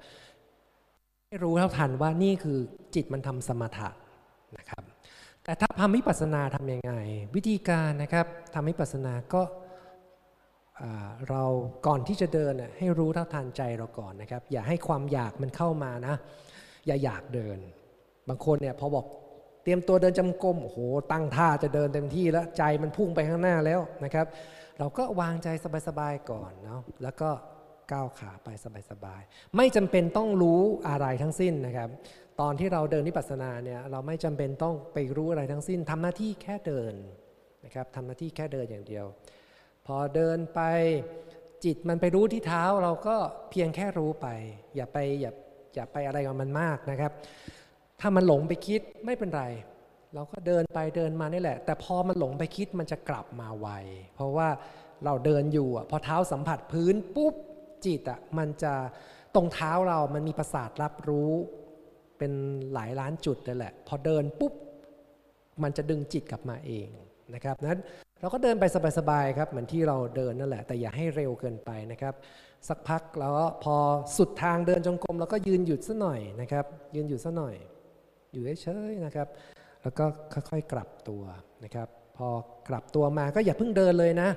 [1.26, 2.58] ให้รู้เท่าทันว่านี่คือ
[2.94, 3.88] จิตมันทำสมถะ
[4.58, 4.82] นะครับ
[5.44, 6.94] แต่ถ้าทำวิปัสสนาทำยังไง
[7.34, 9.42] วิธีการนะครับทำวิปัสสนาก็
[11.28, 11.44] เรา
[11.86, 16.14] ก่อนที่จะเดินให้รู้เท่าทันใจเราก่อนนะครับ อย่าให้ความอยากมันเข้ามานะ
[16.86, 17.58] อย่าอยากเดิน
[18.28, 19.06] บางคนเนี่ยพอบอก
[19.62, 20.78] เตรียมตัวเดินจำกรมโอ้โห
[21.12, 24.26] ตั้งท่าจะเดินเต็มที่แล้วใจมันพุ่งไปข้างหน้าแล้วนะครับ
[24.78, 25.48] เราก็วางใจ
[25.88, 27.30] สบายๆก่อนเนาะแล้วก็
[27.92, 28.48] ก้าวขาไป
[28.90, 31.88] สบายๆไม่จำเป็นต้องรู้อะไรทั้งสิ้นนะครับ
[32.40, 36.94] ตอนที่เราเดินนิพพานาเนี่ยเราไม่จำเป็นต้องไปรู้อะไรทั้งสิ้นทำหน้าที่แค่เดิน
[37.64, 39.06] นะครับทำหน้าที่แค่เดินอย่างเดียว
[39.86, 40.60] พอเดินไป
[41.64, 43.16] จิตมันไปรู้ที่เท้าเราก็
[43.50, 44.26] เพียงแค่รู้ไป
[44.76, 45.32] อย่าไปอย่า
[45.74, 47.12] อย่าไปอะไรกับมันมากนะครับ
[48.00, 49.44] ถ้ามันหลงไปคิดไม่เป็นไร
[50.14, 53.68] เราก็เดินไปเดินมานี่แหละ แต่พอมันหลงไปคิดมันจะกลับมาไว
[54.14, 54.48] เพราะว่า
[55.04, 57.34] เราเดินอยู่อะพอเท้าสัมผัสพื้นปุ๊บ
[57.86, 58.74] จิตอะมันจะ
[59.34, 61.32] ตรงเท้าเรามันมีประสาทรับรู้
[62.18, 62.32] เป็น
[62.74, 64.52] หลายล้านจุดเลยแหละ พอเดินปุ๊บ
[65.62, 66.88] มันจะดึงจิตกลับมาเอง
[67.34, 67.80] นะครับนั้น
[68.20, 68.64] เราก็เดินไป
[68.98, 72.14] สบายๆครับเหมือนที่เราเดินนั่นแหละ แต่อย่าให้เร็วเกินไปนะครับ
[72.68, 73.32] สักพักแล้ว
[73.64, 73.76] พอ
[74.16, 76.64] สุดทางเดินจงกรมเราก็ยืนหยุดซะหน่อยนะครับ
[76.94, 77.54] ยืนหยุดซะหน่อย
[78.34, 79.28] อยู่เฉยๆนะครับ
[79.82, 81.22] แล้วก็ค่อยๆกลับตัว
[81.64, 82.28] นะครับ พอ
[82.68, 84.28] กลับตัวมาก็อย่าเพิ่งเดินเลยนะ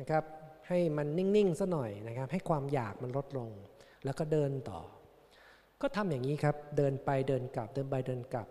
[0.00, 0.24] นะครับ
[0.68, 3.50] ให้มันนิ่งๆซะหน่อยนะครับ ให้ความอยากมันลดลง
[4.04, 4.80] แล้วก็เดินต่อ
[5.80, 8.46] ก็ทำอย่างนี้ครับ เดินไปเดินกลับ เดินไปเดินกลับ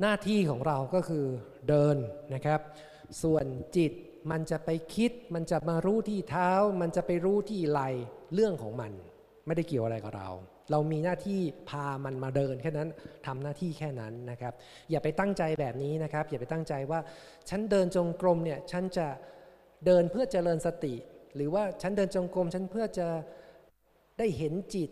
[0.00, 1.24] หน้าที่ของเราก็คือ
[1.68, 1.96] เดิน
[2.34, 2.60] นะครับ
[3.22, 3.44] ส่วน
[3.76, 3.92] จิต
[4.30, 6.50] มันจะไปคิด มันจะมารู้ที่เท้า
[6.80, 7.80] มันจะไปรู้ที่ไหล
[8.34, 8.92] เรื่องของมัน
[9.46, 10.28] ไม่ได้เกี่ยวอะไรกับเรา
[10.70, 12.88] เรามีหน้าที่พามันมาเดินแค่นั้น
[13.26, 14.54] ทำหน้าที่แค่นั้นนะครับ
[14.90, 17.00] อย่าไปตั้งใจแบบนี้นะครับ อย่าไปตั้งใจว่า
[17.48, 19.06] ฉันเดินจงกรมเนี่ยฉันจะ
[19.86, 20.94] เดินเพื่อเจริญสติ
[21.36, 23.08] หรือว่าฉันเดินจงกรมฉันเพื่อจะ
[24.18, 24.90] ได้เห็นจิต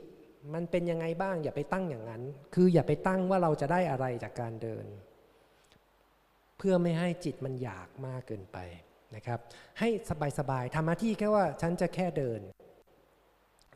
[0.54, 2.22] มันเป็นยังไงบ้าง อย่าไปตั้งอย่างนั้น
[2.54, 4.84] คืออย่าไปตั้งว่าเราจะได้อะไรจากการเดิน
[6.58, 8.58] เพื่อไม่ให้จิตมันอยากมากเกินไป
[9.16, 9.40] นะครับ
[9.78, 9.88] ให้
[10.38, 12.40] สบายๆทำหน้าที่แค่ว่าฉันจะแค่เดิน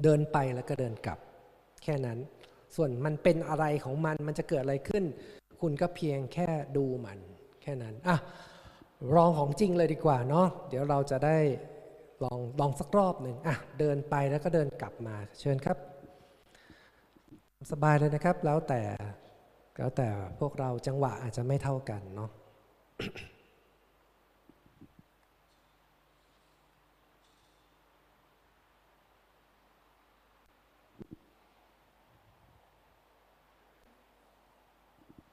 [0.05, 1.19] เดินไปแล้วก็เดินกลับ
[1.87, 2.19] แค่นั้น
[2.77, 5.05] ส่วนมันเป็นอะไรของมันมันจะเกิดอะไรขึ้น
[5.61, 7.19] คุณก็เพียงแค่ดูมัน
[7.63, 8.17] แค่นั้นอะ
[9.17, 11.39] ลองของจริงเลยดีกว่าเนาะเดี๋ยวเราจะได้
[12.25, 15.79] ลองลองสักรอบหนึ่งอะเดินไปแล้วก็เดินกลับมาเชิญครับ
[17.73, 18.83] สบายเลยนะครับแล้วแต่
[19.79, 20.09] แล้วแต่
[20.41, 22.31] พวกเราจังหวะอาจจะไม่เท่ากันเนาะ